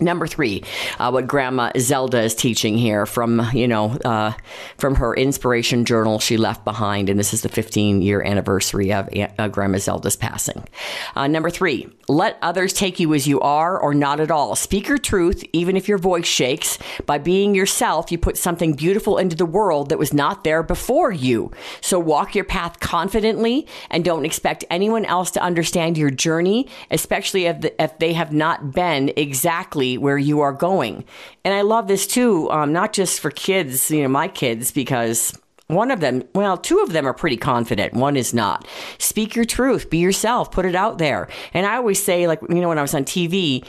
Number 0.01 0.27
three, 0.27 0.62
uh, 0.99 1.10
what 1.10 1.25
Grandma 1.25 1.71
Zelda 1.77 2.21
is 2.21 2.36
teaching 2.36 2.77
here 2.77 3.05
from 3.05 3.41
you 3.53 3.65
know 3.65 3.91
uh, 4.03 4.34
from 4.77 4.95
her 4.95 5.13
inspiration 5.13 5.86
journal 5.86 6.19
she 6.19 6.36
left 6.36 6.65
behind, 6.65 7.10
and 7.10 7.17
this 7.17 7.34
is 7.34 7.43
the 7.43 7.49
15 7.49 8.01
year 8.01 8.21
anniversary 8.21 8.91
of 8.91 9.08
uh, 9.39 9.47
Grandma 9.47 9.77
Zelda's 9.77 10.17
passing. 10.17 10.67
Uh, 11.15 11.27
number 11.27 11.49
three, 11.49 11.88
let 12.10 12.38
others 12.41 12.73
take 12.73 12.99
you 12.99 13.13
as 13.13 13.25
you 13.25 13.39
are 13.39 13.79
or 13.79 13.93
not 13.93 14.19
at 14.19 14.31
all. 14.31 14.58
Speak 14.58 14.89
your 14.89 14.97
truth, 14.97 15.45
even 15.53 15.77
if 15.77 15.88
your 15.88 15.97
voice 15.97 16.27
shakes. 16.27 16.77
By 17.05 17.17
being 17.17 17.55
yourself, 17.55 18.12
you 18.12 18.17
put 18.17 18.36
something 18.36 18.73
beautiful 18.73 19.17
into 19.17 19.38
the 19.38 19.45
world 19.45 19.88
that 19.89 19.97
was 19.97 20.13
not 20.13 20.43
there 20.43 20.62
before 20.62 21.13
you. 21.13 21.51
So 21.79 21.99
walk 21.99 22.36
your 22.36 22.43
path 22.43 22.81
confidently 22.81 23.65
and 23.89 24.03
don't 24.03 24.25
expect 24.25 24.65
anyone 24.69 25.05
else 25.05 25.31
to 25.31 25.41
understand 25.41 25.97
your 25.97 26.10
journey, 26.10 26.67
especially 26.91 27.45
if, 27.45 27.62
the, 27.62 27.81
if 27.81 27.97
they 27.99 28.12
have 28.12 28.34
not 28.34 28.73
been 28.73 29.13
exactly 29.15 29.85
where 29.93 30.17
you 30.17 30.41
are 30.41 30.54
going. 30.54 31.06
And 31.43 31.54
I 31.54 31.62
love 31.62 31.88
this 31.88 32.06
too, 32.08 32.50
um, 32.52 32.74
not 32.74 32.93
just 32.93 33.19
for 33.19 33.32
kids, 33.32 33.89
you 33.89 34.04
know, 34.04 34.10
my 34.10 34.28
kids, 34.28 34.71
because 34.71 35.34
one 35.67 35.89
of 35.89 36.00
them, 36.00 36.24
well, 36.36 36.58
two 36.58 36.80
of 36.80 36.91
them 36.91 37.08
are 37.08 37.13
pretty 37.13 37.38
confident. 37.38 37.93
One 37.93 38.17
is 38.17 38.34
not. 38.34 38.67
Speak 39.00 39.36
your 39.36 39.45
truth. 39.45 39.89
Be 39.89 39.98
yourself. 39.98 40.52
Put 40.52 40.65
it 40.65 40.76
out 40.76 40.98
there. 40.98 41.28
And 41.54 41.65
I 41.65 41.76
always 41.78 42.04
say, 42.04 42.28
like, 42.28 42.39
you 42.50 42.62
know, 42.62 42.69
when 42.69 42.78
I 42.78 42.84
was 42.84 42.93
on 42.93 43.04
TV, 43.04 43.65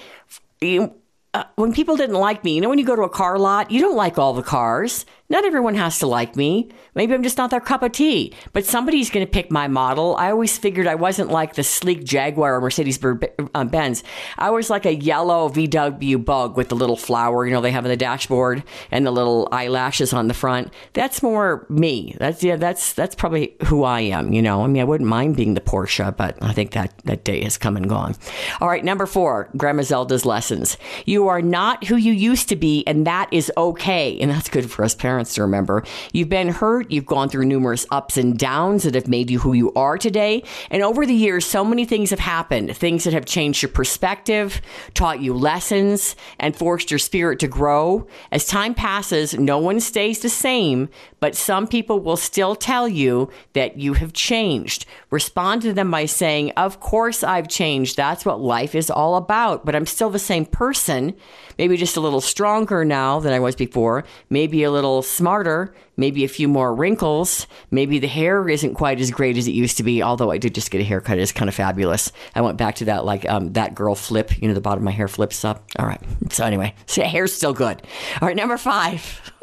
you, 0.61 0.93
uh, 1.33 1.45
when 1.57 1.73
people 1.73 1.97
didn't 1.97 2.17
like 2.17 2.45
me, 2.45 2.55
you 2.55 2.61
know, 2.61 2.69
when 2.69 2.79
you 2.79 2.85
go 2.85 2.97
to 2.97 3.03
a 3.03 3.09
car 3.09 3.39
lot, 3.39 3.71
you 3.71 3.81
don't 3.81 3.97
like 3.97 4.19
all 4.19 4.35
the 4.35 4.43
cars. 4.43 5.07
Not 5.29 5.45
everyone 5.45 5.75
has 5.75 5.99
to 5.99 6.07
like 6.07 6.37
me. 6.37 6.69
Maybe 6.95 7.13
I'm 7.13 7.23
just 7.25 7.37
not 7.37 7.51
their 7.51 7.61
cup 7.61 7.83
of 7.83 7.93
tea, 7.93 8.33
but 8.53 8.65
somebody's 8.65 9.11
going 9.11 9.27
to 9.27 9.31
pick 9.31 9.51
my 9.51 9.67
model. 9.67 10.15
I 10.17 10.31
always 10.31 10.57
figured 10.57 10.87
I 10.87 10.95
wasn't 10.95 11.31
like 11.31 11.55
the 11.55 11.65
sleek 11.65 12.05
Jaguar 12.05 12.55
or 12.55 12.61
Mercedes 12.61 12.99
uh, 13.03 13.65
Benz. 13.65 14.05
I 14.39 14.51
was 14.51 14.71
like 14.71 14.87
a 14.87 14.95
yellow 14.95 15.49
VW 15.49 16.25
bug 16.25 16.57
with 16.57 16.69
the 16.69 16.77
little 16.77 16.97
flower, 16.97 17.45
you 17.45 17.53
know, 17.53 17.61
they 17.61 17.73
have 17.73 17.85
on 17.85 17.91
the 17.91 17.97
dashboard 17.97 18.63
and 18.93 19.05
the 19.05 19.11
little 19.11 19.49
eyelashes 19.51 20.13
on 20.13 20.29
the 20.29 20.35
front. 20.35 20.73
That's 20.93 21.23
more 21.23 21.67
me. 21.69 22.15
That's 22.19 22.45
yeah, 22.45 22.57
that's 22.57 22.93
that's 22.93 23.17
probably 23.17 23.57
who 23.65 23.83
I 23.83 24.01
am, 24.03 24.33
you 24.33 24.43
know. 24.43 24.63
I 24.63 24.69
mean, 24.69 24.81
I 24.81 24.85
wouldn't 24.85 25.11
mind 25.11 25.37
being 25.37 25.55
the 25.55 25.61
Porsche, 25.61 26.17
but 26.17 26.39
I 26.41 26.53
think 26.53 26.71
that 26.73 26.97
that 27.05 27.25
day 27.25 27.43
has 27.43 27.59
come 27.59 27.77
and 27.77 27.89
gone. 27.89 28.15
All 28.61 28.69
right, 28.69 28.85
number 28.85 29.07
4, 29.07 29.51
Grandma 29.57 29.83
Zelda's 29.83 30.25
lessons. 30.25 30.79
You 31.05 31.27
are 31.27 31.43
not 31.43 31.85
who 31.85 31.97
you 31.97 32.13
used 32.13 32.49
to 32.51 32.57
be 32.57 32.85
and 32.87 33.07
that 33.07 33.29
is 33.33 33.51
okay. 33.57 34.19
And 34.21 34.31
that's 34.31 34.49
good 34.49 34.71
for 34.71 34.85
us 34.85 34.95
parents 34.95 35.16
parents 35.17 35.33
to 35.33 35.41
remember. 35.41 35.83
You've 36.13 36.29
been 36.29 36.49
hurt, 36.49 36.91
you've 36.91 37.07
gone 37.07 37.31
through 37.31 37.47
numerous 37.47 37.87
ups 37.91 38.19
and 38.19 38.39
downs 38.39 38.83
that 38.83 38.95
have 38.95 39.09
made 39.09 39.31
you 39.31 39.39
who 39.39 39.55
you 39.55 39.73
are 39.73 39.97
today. 39.97 40.43
And 40.71 40.83
over 40.83 41.07
the 41.07 41.15
years, 41.15 41.47
so 41.47 41.65
many 41.65 41.87
things 41.87 42.11
have 42.11 42.19
happened 42.19 42.77
things 42.77 43.05
that 43.05 43.15
have 43.15 43.25
changed 43.25 43.63
your 43.63 43.71
perspective, 43.71 44.61
taught 44.93 45.23
you 45.23 45.33
lessons, 45.33 46.17
and 46.39 46.55
forced 46.55 46.91
your 46.91 46.99
spirit 46.99 47.39
to 47.39 47.49
grow. 47.49 48.07
As 48.31 48.45
time 48.45 48.75
passes, 48.75 49.33
no 49.33 49.59
one 49.59 49.81
stays 49.81 50.19
the 50.19 50.29
same, 50.29 50.91
but 51.19 51.35
some 51.35 51.67
people 51.67 51.99
will 52.01 52.19
still 52.19 52.55
tell 52.55 52.87
you 52.87 53.31
that 53.55 53.79
you 53.79 53.95
have 53.95 54.13
changed. 54.13 54.85
Respond 55.11 55.63
to 55.63 55.73
them 55.73 55.91
by 55.91 56.05
saying, 56.05 56.51
Of 56.59 56.79
course, 56.81 57.25
I've 57.25 57.49
changed. 57.49 57.97
That's 57.97 58.27
what 58.27 58.43
life 58.43 58.75
is 58.75 58.91
all 58.91 59.17
about, 59.17 59.65
but 59.65 59.75
I'm 59.75 59.87
still 59.87 60.11
the 60.11 60.19
same 60.19 60.45
person 60.45 61.17
maybe 61.59 61.77
just 61.77 61.97
a 61.97 62.01
little 62.01 62.21
stronger 62.21 62.85
now 62.85 63.21
than 63.21 63.33
I 63.33 63.41
was 63.41 63.57
before, 63.57 64.05
maybe 64.31 64.63
a 64.63 64.71
little 64.71 65.03
smarter, 65.03 65.75
maybe 65.97 66.25
a 66.25 66.29
few 66.29 66.49
more 66.49 66.75
wrinkles, 66.75 67.47
maybe 67.71 67.99
the 67.99 68.07
hair 68.07 68.49
isn't 68.49 68.75
quite 68.75 69.01
as 69.01 69.11
great 69.11 69.37
as 69.37 69.49
it 69.49 69.53
used 69.53 69.77
to 69.79 69.83
be, 69.83 70.03
although 70.03 70.31
I 70.31 70.39
did 70.39 70.55
just 70.55 70.71
get 70.71 70.81
a 70.81 70.85
haircut. 70.85 71.19
It's 71.19 71.33
kind 71.33 71.49
of 71.49 71.55
fabulous. 71.55 72.13
I 72.35 72.41
went 72.41 72.59
back 72.59 72.77
to 72.77 72.87
that, 72.87 73.05
like 73.05 73.29
um, 73.29 73.53
that 73.55 73.75
girl 73.75 73.95
flip, 73.95 74.41
you 74.41 74.49
know, 74.49 74.55
the 74.55 74.61
bottom 74.61 74.83
of 74.83 74.85
my 74.85 74.91
hair 74.93 75.09
flips 75.09 75.45
up. 75.45 75.65
All 75.79 75.87
right. 75.87 76.01
So, 76.31 76.45
anyway, 76.45 76.75
so 76.87 77.03
hair's 77.03 77.33
still 77.33 77.53
good. 77.53 77.83
All 78.21 78.29
right, 78.29 78.37
number 78.37 78.59
five. 78.59 79.33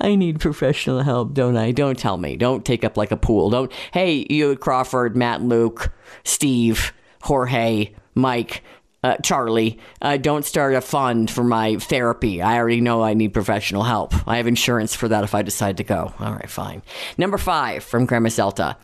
I 0.00 0.14
need 0.14 0.40
professional 0.40 1.02
help, 1.02 1.34
don't 1.34 1.56
I? 1.56 1.72
Don't 1.72 1.98
tell 1.98 2.16
me. 2.16 2.36
Don't 2.36 2.64
take 2.64 2.84
up 2.84 2.96
like 2.96 3.10
a 3.10 3.16
pool. 3.16 3.50
Don't, 3.50 3.70
hey, 3.92 4.26
you, 4.30 4.56
Crawford, 4.56 5.14
Matt, 5.14 5.42
Luke, 5.42 5.92
Steve, 6.24 6.94
Jorge, 7.22 7.92
Mike, 8.14 8.62
uh, 9.02 9.16
Charlie, 9.22 9.78
uh, 10.02 10.16
don't 10.16 10.44
start 10.44 10.74
a 10.74 10.80
fund 10.80 11.30
for 11.30 11.42
my 11.42 11.76
therapy. 11.76 12.42
I 12.42 12.56
already 12.56 12.80
know 12.80 13.02
I 13.02 13.14
need 13.14 13.32
professional 13.32 13.82
help. 13.82 14.12
I 14.28 14.36
have 14.36 14.46
insurance 14.46 14.94
for 14.94 15.08
that 15.08 15.24
if 15.24 15.34
I 15.34 15.42
decide 15.42 15.78
to 15.78 15.84
go. 15.84 16.12
All 16.18 16.32
right, 16.32 16.50
fine. 16.50 16.82
Number 17.16 17.38
five 17.38 17.82
from 17.82 18.06
Grandma 18.06 18.28
Zelda. 18.28 18.76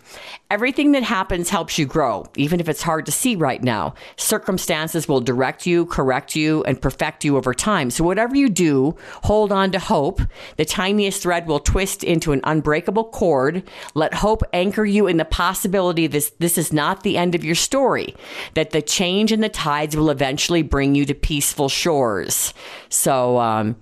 Everything 0.48 0.92
that 0.92 1.02
happens 1.02 1.50
helps 1.50 1.76
you 1.76 1.86
grow, 1.86 2.24
even 2.36 2.60
if 2.60 2.68
it's 2.68 2.82
hard 2.82 3.04
to 3.06 3.12
see 3.12 3.34
right 3.34 3.60
now. 3.60 3.94
Circumstances 4.16 5.08
will 5.08 5.20
direct 5.20 5.66
you, 5.66 5.86
correct 5.86 6.36
you, 6.36 6.62
and 6.62 6.80
perfect 6.80 7.24
you 7.24 7.36
over 7.36 7.52
time. 7.52 7.90
So, 7.90 8.04
whatever 8.04 8.36
you 8.36 8.48
do, 8.48 8.94
hold 9.24 9.50
on 9.50 9.72
to 9.72 9.80
hope. 9.80 10.20
The 10.56 10.64
tiniest 10.64 11.24
thread 11.24 11.48
will 11.48 11.58
twist 11.58 12.04
into 12.04 12.30
an 12.30 12.42
unbreakable 12.44 13.06
cord. 13.06 13.64
Let 13.94 14.14
hope 14.14 14.44
anchor 14.52 14.84
you 14.84 15.08
in 15.08 15.16
the 15.16 15.24
possibility 15.24 16.06
this, 16.06 16.30
this 16.38 16.56
is 16.56 16.72
not 16.72 17.02
the 17.02 17.16
end 17.16 17.34
of 17.34 17.44
your 17.44 17.56
story, 17.56 18.14
that 18.54 18.70
the 18.70 18.82
change 18.82 19.32
in 19.32 19.40
the 19.40 19.48
tides 19.48 19.96
will 19.96 20.10
eventually 20.10 20.62
bring 20.62 20.94
you 20.94 21.04
to 21.06 21.14
peaceful 21.14 21.68
shores. 21.68 22.54
So, 22.88 23.38
um, 23.38 23.74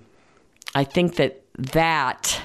I 0.73 0.83
think 0.83 1.17
that 1.17 1.43
that 1.57 2.41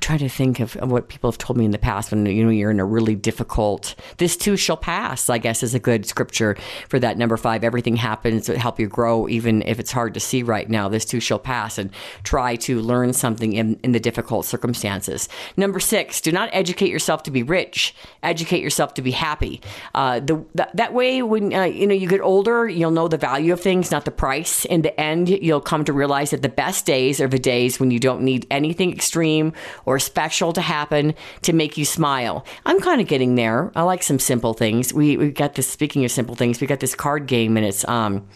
trying 0.00 0.18
to 0.18 0.28
think 0.28 0.60
of, 0.60 0.76
of, 0.76 0.90
what 0.90 1.08
people 1.08 1.30
have 1.30 1.38
told 1.38 1.56
me 1.56 1.64
in 1.64 1.70
the 1.70 1.78
past 1.78 2.10
when 2.10 2.26
you 2.26 2.44
know 2.44 2.50
you're 2.50 2.70
in 2.70 2.80
a 2.80 2.84
really 2.84 3.14
difficult. 3.14 3.94
This 4.16 4.36
too 4.36 4.56
shall 4.56 4.76
pass. 4.76 5.30
I 5.30 5.38
guess 5.38 5.62
is 5.62 5.74
a 5.74 5.78
good 5.78 6.06
scripture 6.06 6.56
for 6.88 6.98
that. 6.98 7.18
Number 7.18 7.36
five, 7.36 7.62
everything 7.62 7.96
happens 7.96 8.46
to 8.46 8.58
help 8.58 8.80
you 8.80 8.88
grow, 8.88 9.28
even 9.28 9.62
if 9.62 9.78
it's 9.78 9.92
hard 9.92 10.14
to 10.14 10.20
see 10.20 10.42
right 10.42 10.68
now. 10.68 10.88
This 10.88 11.04
too 11.04 11.20
shall 11.20 11.38
pass, 11.38 11.78
and 11.78 11.90
try 12.24 12.56
to 12.56 12.80
learn 12.80 13.12
something 13.12 13.52
in, 13.52 13.78
in 13.82 13.92
the 13.92 14.00
difficult 14.00 14.46
circumstances. 14.46 15.28
Number 15.56 15.80
six, 15.80 16.20
do 16.20 16.32
not 16.32 16.48
educate 16.52 16.90
yourself 16.90 17.22
to 17.24 17.30
be 17.30 17.42
rich. 17.42 17.94
Educate 18.22 18.62
yourself 18.62 18.94
to 18.94 19.02
be 19.02 19.10
happy. 19.10 19.60
Uh, 19.94 20.20
the 20.20 20.44
that, 20.54 20.74
that 20.76 20.94
way, 20.94 21.22
when 21.22 21.52
uh, 21.52 21.64
you 21.64 21.86
know 21.86 21.94
you 21.94 22.08
get 22.08 22.20
older, 22.20 22.68
you'll 22.68 22.90
know 22.90 23.08
the 23.08 23.18
value 23.18 23.52
of 23.52 23.60
things, 23.60 23.90
not 23.90 24.04
the 24.04 24.10
price. 24.10 24.64
In 24.64 24.82
the 24.82 24.98
end, 24.98 25.28
you'll 25.28 25.60
come 25.60 25.84
to 25.84 25.92
realize 25.92 26.30
that 26.30 26.42
the 26.42 26.48
best 26.48 26.86
days 26.86 27.20
are 27.20 27.28
the 27.28 27.38
days 27.38 27.78
when 27.78 27.90
you 27.90 27.98
don't 27.98 28.22
need 28.22 28.46
anything 28.50 28.92
extreme 28.92 29.52
or 29.90 29.98
special 29.98 30.52
to 30.52 30.60
happen 30.60 31.12
to 31.42 31.52
make 31.52 31.76
you 31.76 31.84
smile. 31.84 32.46
I'm 32.64 32.80
kind 32.80 33.00
of 33.00 33.08
getting 33.08 33.34
there. 33.34 33.72
I 33.74 33.82
like 33.82 34.04
some 34.04 34.20
simple 34.20 34.54
things. 34.54 34.94
We 34.94 35.16
we 35.16 35.32
got 35.32 35.54
this. 35.54 35.66
Speaking 35.66 36.04
of 36.04 36.12
simple 36.12 36.36
things, 36.36 36.60
we 36.60 36.68
got 36.68 36.78
this 36.78 36.94
card 36.94 37.26
game, 37.26 37.56
and 37.56 37.66
it's 37.66 37.86
um, 37.88 38.28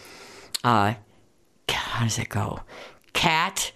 uh, 0.65 0.95
how 1.69 2.03
does 2.03 2.19
it 2.19 2.27
go? 2.27 2.59
Cat. 3.13 3.71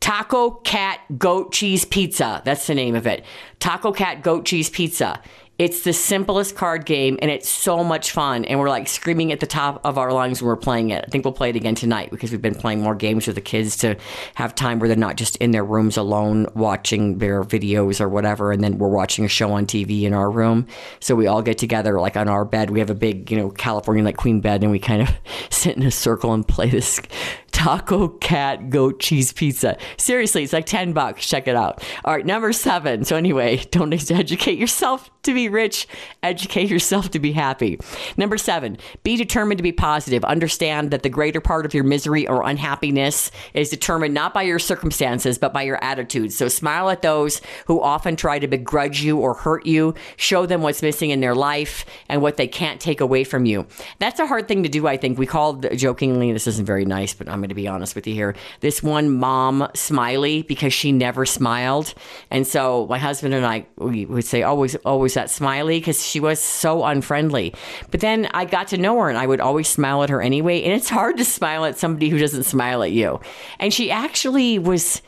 Taco 0.00 0.50
Cat 0.50 1.00
Goat 1.18 1.52
Cheese 1.52 1.84
Pizza. 1.84 2.40
That's 2.44 2.66
the 2.66 2.74
name 2.74 2.94
of 2.94 3.06
it. 3.06 3.24
Taco 3.58 3.92
Cat 3.92 4.22
Goat 4.22 4.46
Cheese 4.46 4.70
Pizza. 4.70 5.20
It's 5.58 5.80
the 5.82 5.92
simplest 5.92 6.54
card 6.54 6.86
game 6.86 7.18
and 7.20 7.32
it's 7.32 7.48
so 7.48 7.82
much 7.82 8.12
fun. 8.12 8.44
And 8.44 8.60
we're 8.60 8.68
like 8.68 8.86
screaming 8.86 9.32
at 9.32 9.40
the 9.40 9.46
top 9.46 9.80
of 9.84 9.98
our 9.98 10.12
lungs 10.12 10.40
when 10.40 10.46
we're 10.46 10.56
playing 10.56 10.90
it. 10.90 11.04
I 11.04 11.10
think 11.10 11.24
we'll 11.24 11.34
play 11.34 11.50
it 11.50 11.56
again 11.56 11.74
tonight 11.74 12.12
because 12.12 12.30
we've 12.30 12.40
been 12.40 12.54
playing 12.54 12.80
more 12.80 12.94
games 12.94 13.26
with 13.26 13.34
the 13.34 13.42
kids 13.42 13.76
to 13.78 13.96
have 14.36 14.54
time 14.54 14.78
where 14.78 14.86
they're 14.86 14.96
not 14.96 15.16
just 15.16 15.34
in 15.38 15.50
their 15.50 15.64
rooms 15.64 15.96
alone 15.96 16.46
watching 16.54 17.18
their 17.18 17.42
videos 17.42 18.00
or 18.00 18.08
whatever. 18.08 18.52
And 18.52 18.62
then 18.62 18.78
we're 18.78 18.86
watching 18.86 19.24
a 19.24 19.28
show 19.28 19.50
on 19.50 19.66
TV 19.66 20.04
in 20.04 20.14
our 20.14 20.30
room. 20.30 20.68
So 21.00 21.16
we 21.16 21.26
all 21.26 21.42
get 21.42 21.58
together 21.58 21.98
like 21.98 22.16
on 22.16 22.28
our 22.28 22.44
bed. 22.44 22.70
We 22.70 22.78
have 22.78 22.90
a 22.90 22.94
big, 22.94 23.28
you 23.28 23.36
know, 23.36 23.50
California 23.50 24.04
like 24.04 24.16
queen 24.16 24.40
bed 24.40 24.62
and 24.62 24.70
we 24.70 24.78
kind 24.78 25.02
of 25.02 25.10
sit 25.50 25.76
in 25.76 25.82
a 25.82 25.90
circle 25.90 26.32
and 26.34 26.46
play 26.46 26.70
this 26.70 27.00
taco 27.50 28.06
cat 28.06 28.70
goat 28.70 29.00
cheese 29.00 29.32
pizza. 29.32 29.76
Seriously, 29.96 30.44
it's 30.44 30.52
like 30.52 30.66
10 30.66 30.92
bucks. 30.92 31.26
Check 31.26 31.48
it 31.48 31.56
out. 31.56 31.82
All 32.04 32.14
right, 32.14 32.24
number 32.24 32.52
seven. 32.52 33.04
So, 33.04 33.16
anyway, 33.16 33.56
don't 33.72 33.92
educate 33.92 34.58
yourself 34.58 35.10
to 35.24 35.34
be 35.34 35.47
rich, 35.48 35.86
educate 36.22 36.68
yourself 36.68 37.10
to 37.10 37.18
be 37.18 37.32
happy. 37.32 37.78
Number 38.16 38.38
seven, 38.38 38.78
be 39.02 39.16
determined 39.16 39.58
to 39.58 39.62
be 39.62 39.72
positive. 39.72 40.24
Understand 40.24 40.90
that 40.90 41.02
the 41.02 41.08
greater 41.08 41.40
part 41.40 41.66
of 41.66 41.74
your 41.74 41.84
misery 41.84 42.26
or 42.26 42.42
unhappiness 42.48 43.30
is 43.54 43.70
determined 43.70 44.14
not 44.14 44.34
by 44.34 44.42
your 44.42 44.58
circumstances, 44.58 45.38
but 45.38 45.52
by 45.52 45.62
your 45.62 45.82
attitudes. 45.82 46.36
So, 46.36 46.48
smile 46.48 46.90
at 46.90 47.02
those 47.02 47.40
who 47.66 47.80
often 47.80 48.16
try 48.16 48.38
to 48.38 48.46
begrudge 48.46 49.02
you 49.02 49.18
or 49.18 49.34
hurt 49.34 49.66
you. 49.66 49.94
Show 50.16 50.46
them 50.46 50.62
what's 50.62 50.82
missing 50.82 51.10
in 51.10 51.20
their 51.20 51.34
life 51.34 51.84
and 52.08 52.22
what 52.22 52.36
they 52.36 52.48
can't 52.48 52.80
take 52.80 53.00
away 53.00 53.24
from 53.24 53.44
you. 53.44 53.66
That's 53.98 54.20
a 54.20 54.26
hard 54.26 54.48
thing 54.48 54.62
to 54.62 54.68
do, 54.68 54.86
I 54.86 54.96
think. 54.96 55.18
We 55.18 55.26
called 55.26 55.66
jokingly, 55.76 56.32
this 56.32 56.46
isn't 56.46 56.66
very 56.66 56.84
nice, 56.84 57.14
but 57.14 57.28
I'm 57.28 57.40
going 57.40 57.48
to 57.48 57.54
be 57.54 57.68
honest 57.68 57.94
with 57.94 58.06
you 58.06 58.14
here. 58.14 58.34
This 58.60 58.82
one 58.82 59.10
mom 59.10 59.68
smiley 59.74 60.42
because 60.42 60.72
she 60.72 60.92
never 60.92 61.26
smiled. 61.26 61.94
And 62.30 62.46
so 62.46 62.86
my 62.88 62.98
husband 62.98 63.34
and 63.34 63.44
I, 63.46 63.66
we 63.76 64.06
would 64.06 64.24
say, 64.24 64.42
always, 64.42 64.74
always 64.76 65.14
that 65.14 65.30
smiley 65.38 65.78
because 65.78 66.04
she 66.04 66.20
was 66.20 66.40
so 66.40 66.84
unfriendly. 66.84 67.54
But 67.90 68.00
then 68.00 68.28
I 68.34 68.44
got 68.44 68.68
to 68.68 68.78
know 68.78 69.00
her 69.00 69.08
and 69.08 69.16
I 69.16 69.26
would 69.26 69.40
always 69.40 69.68
smile 69.68 70.02
at 70.02 70.10
her 70.10 70.20
anyway. 70.20 70.62
And 70.62 70.72
it's 70.72 70.90
hard 70.90 71.16
to 71.18 71.24
smile 71.24 71.64
at 71.64 71.78
somebody 71.78 72.08
who 72.08 72.18
doesn't 72.18 72.44
smile 72.44 72.82
at 72.82 72.92
you. 72.92 73.20
And 73.58 73.72
she 73.72 73.90
actually 73.90 74.58
was 74.58 75.00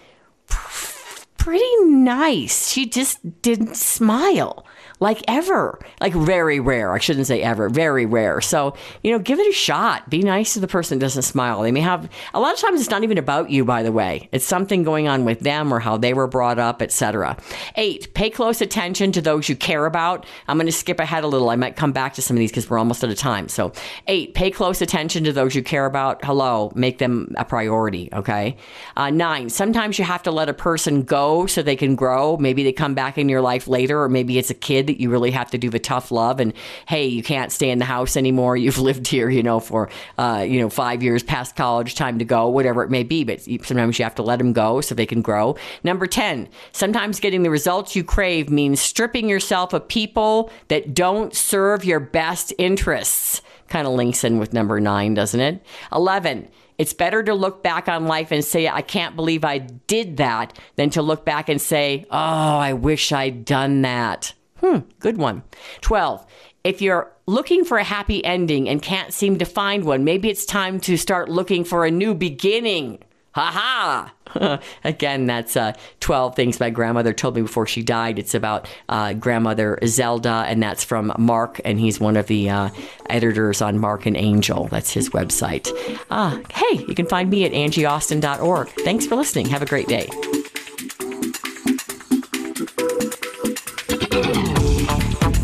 pretty 1.37 1.77
nice. 1.85 2.71
She 2.71 2.87
just 2.87 3.43
didn't 3.43 3.77
smile 3.77 4.65
like 5.01 5.23
ever, 5.27 5.79
like 6.01 6.13
very 6.13 6.61
rare. 6.61 6.93
I 6.93 6.99
shouldn't 6.99 7.27
say 7.27 7.43
ever, 7.43 7.71
very 7.71 8.05
rare. 8.05 8.43
So, 8.43 8.77
you 9.03 9.11
know, 9.11 9.19
give 9.19 9.39
it 9.39 9.49
a 9.49 9.53
shot. 9.53 10.11
Be 10.11 10.23
nice 10.23 10.53
to 10.55 10.61
the 10.61 10.69
person 10.69 10.99
that 10.99 11.05
doesn't 11.05 11.23
smile. 11.23 11.63
They 11.63 11.73
may 11.73 11.81
have, 11.81 12.09
a 12.35 12.41
lot 12.41 12.53
of 12.53 12.61
times 12.61 12.81
it's 12.81 12.91
not 12.91 13.03
even 13.03 13.17
about 13.17 13.51
you, 13.51 13.65
by 13.65 13.83
the 13.83 13.93
way. 13.93 14.29
It's 14.31 14.45
something 14.45 14.83
going 14.83 15.09
on 15.09 15.25
with 15.25 15.41
them 15.41 15.73
or 15.73 15.81
how 15.81 15.97
they 15.97 16.13
were 16.13 16.27
brought 16.27 16.59
up, 16.59 16.83
etc. 16.83 17.39
Eight, 17.77 18.13
pay 18.13 18.29
close 18.29 18.61
attention 18.61 19.11
to 19.13 19.23
those 19.23 19.49
you 19.49 19.57
care 19.57 19.87
about. 19.87 20.27
I'm 20.49 20.59
going 20.59 20.67
to 20.67 20.73
skip 20.73 21.01
ahead 21.01 21.25
a 21.25 21.29
little. 21.29 21.49
I 21.49 21.57
might 21.57 21.77
come 21.77 21.93
back 21.93 22.15
to 22.15 22.23
some 22.23 22.37
of 22.37 22.39
these 22.39 22.51
because 22.51 22.69
we're 22.69 22.79
almost 22.79 23.03
out 23.03 23.11
of 23.11 23.17
time. 23.17 23.49
So, 23.49 23.73
eight, 24.07 24.35
pay 24.35 24.51
close 24.51 24.83
attention 24.83 25.25
to 25.25 25.33
those 25.33 25.55
you 25.55 25.63
care 25.63 25.87
about. 25.87 26.23
Hello, 26.25 26.73
make 26.75 26.99
them 26.99 27.35
a 27.39 27.45
priority, 27.47 28.11
okay? 28.13 28.59
Uh, 28.99 29.09
nine, 29.09 29.49
sometimes 29.49 29.99
you 29.99 30.05
have 30.05 30.23
to 30.25 30.31
let 30.31 30.51
a 30.51 30.55
person 30.55 31.03
go 31.05 31.47
so 31.47 31.63
they 31.63 31.77
can 31.77 31.95
grow. 31.95 32.37
Maybe 32.37 32.63
they 32.63 32.73
come 32.73 32.93
back 32.93 33.17
in 33.17 33.31
your 33.31 33.41
life 33.41 33.67
later, 33.67 34.03
or 34.03 34.11
maybe 34.11 34.39
it's 34.39 34.51
a 34.51 34.55
kid 34.55 34.90
you 34.99 35.11
really 35.11 35.31
have 35.31 35.51
to 35.51 35.59
do 35.59 35.71
the 35.71 35.79
tough 35.79 36.11
love 36.11 36.41
and 36.41 36.53
hey 36.87 37.07
you 37.07 37.23
can't 37.23 37.53
stay 37.53 37.71
in 37.71 37.79
the 37.79 37.85
house 37.85 38.17
anymore. 38.17 38.57
You've 38.61 38.79
lived 38.79 39.07
here 39.07 39.29
you 39.29 39.43
know 39.43 39.61
for 39.61 39.89
uh, 40.19 40.45
you 40.49 40.61
know 40.61 40.71
five 40.71 41.03
years 41.03 41.23
past 41.23 41.57
college 41.57 41.95
time 41.95 42.19
to 42.19 42.25
go 42.25 42.49
whatever 42.49 42.83
it 42.83 42.91
may 42.91 43.03
be. 43.03 43.25
But 43.25 43.43
sometimes 43.43 43.99
you 43.99 44.05
have 44.05 44.15
to 44.17 44.23
let 44.23 44.39
them 44.39 44.53
go 44.53 44.81
so 44.81 44.95
they 44.95 45.07
can 45.07 45.23
grow. 45.23 45.57
Number 45.85 46.07
10 46.07 46.49
sometimes 46.73 47.21
getting 47.21 47.43
the 47.43 47.51
results 47.51 47.95
you 47.95 48.03
crave 48.03 48.51
means 48.51 48.81
stripping 48.81 49.29
yourself 49.29 49.73
of 49.73 49.87
people 49.87 50.51
that 50.69 50.95
don't 50.95 51.35
serve 51.35 51.85
your 51.85 52.01
best 52.01 52.53
interests. 52.59 53.43
Kind 53.69 53.87
of 53.87 53.93
links 53.93 54.25
in 54.25 54.39
with 54.39 54.53
number 54.53 54.81
9 54.81 55.15
doesn't 55.15 55.41
it? 55.41 55.65
11 55.93 56.49
it's 56.81 56.95
better 56.95 57.23
to 57.23 57.35
look 57.35 57.63
back 57.63 57.89
on 57.89 58.07
life 58.07 58.33
and 58.33 58.43
say, 58.43 58.67
I 58.67 58.81
can't 58.81 59.15
believe 59.15 59.45
I 59.45 59.59
did 59.59 60.17
that, 60.17 60.59
than 60.77 60.89
to 60.91 61.03
look 61.03 61.27
back 61.27 61.51
and 61.51 61.61
say, 61.61 62.07
Oh, 62.11 62.17
I 62.17 62.73
wish 62.73 63.13
I'd 63.13 63.45
done 63.45 63.83
that. 63.83 64.33
Hmm, 64.61 64.79
good 64.99 65.17
one. 65.17 65.43
12. 65.81 66.27
If 66.63 66.83
you're 66.83 67.11
looking 67.27 67.65
for 67.65 67.79
a 67.79 67.85
happy 67.85 68.25
ending 68.25 68.69
and 68.69 68.83
can't 68.83 69.13
seem 69.13 69.39
to 69.39 69.45
find 69.45 69.85
one, 69.85 70.05
maybe 70.05 70.29
it's 70.29 70.45
time 70.45 70.79
to 70.81 70.97
start 70.97 71.29
looking 71.29 71.65
for 71.65 71.87
a 71.87 71.91
new 71.91 72.15
beginning. 72.15 72.99
Ha 73.33 74.13
ha! 74.35 74.61
Again, 74.85 75.27
that's 75.27 75.57
uh, 75.57 75.73
12 76.01 76.35
things 76.35 76.61
my 76.61 76.71
grandmother 76.71 77.13
told 77.13 77.37
me 77.37 77.43
before 77.43 77.67
she 77.67 77.83
died. 77.83 78.19
It's 78.19 78.35
about 78.35 78.69
uh, 78.89 79.13
grandmother 79.15 79.79
Zelda, 79.87 80.45
and 80.49 80.63
that's 80.63 80.83
from 80.83 81.13
Marc, 81.17 81.61
and 81.65 81.79
he's 81.79 82.01
one 82.01 82.17
of 82.17 82.27
the 82.27 82.51
uh, 82.51 82.71
editors 83.09 83.63
on 83.63 83.79
Marc 83.79 84.07
and 84.07 84.17
Angel. 84.17 84.67
That's 84.67 84.93
his 84.93 85.11
website. 85.11 85.71
Ah, 86.11 86.41
hey, 86.53 86.85
you 86.89 86.95
can 86.95 87.07
find 87.07 87.31
me 87.31 87.45
at 87.45 87.53
angieaustin.org. 87.53 88.69
Thanks 88.85 89.07
for 89.07 89.15
listening. 89.15 89.47
Have 89.47 89.63
a 89.63 89.67
great 89.67 89.89
day. 89.89 90.09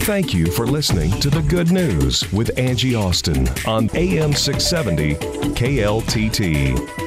Thank 0.07 0.33
you 0.33 0.47
for 0.47 0.69
listening 0.69 1.11
to 1.19 1.29
The 1.29 1.43
Good 1.43 1.73
News 1.73 2.33
with 2.33 2.57
Angie 2.57 2.95
Austin 2.95 3.49
on 3.67 3.91
AM 3.97 4.35
670 4.35 5.17
KLTT. 5.57 7.06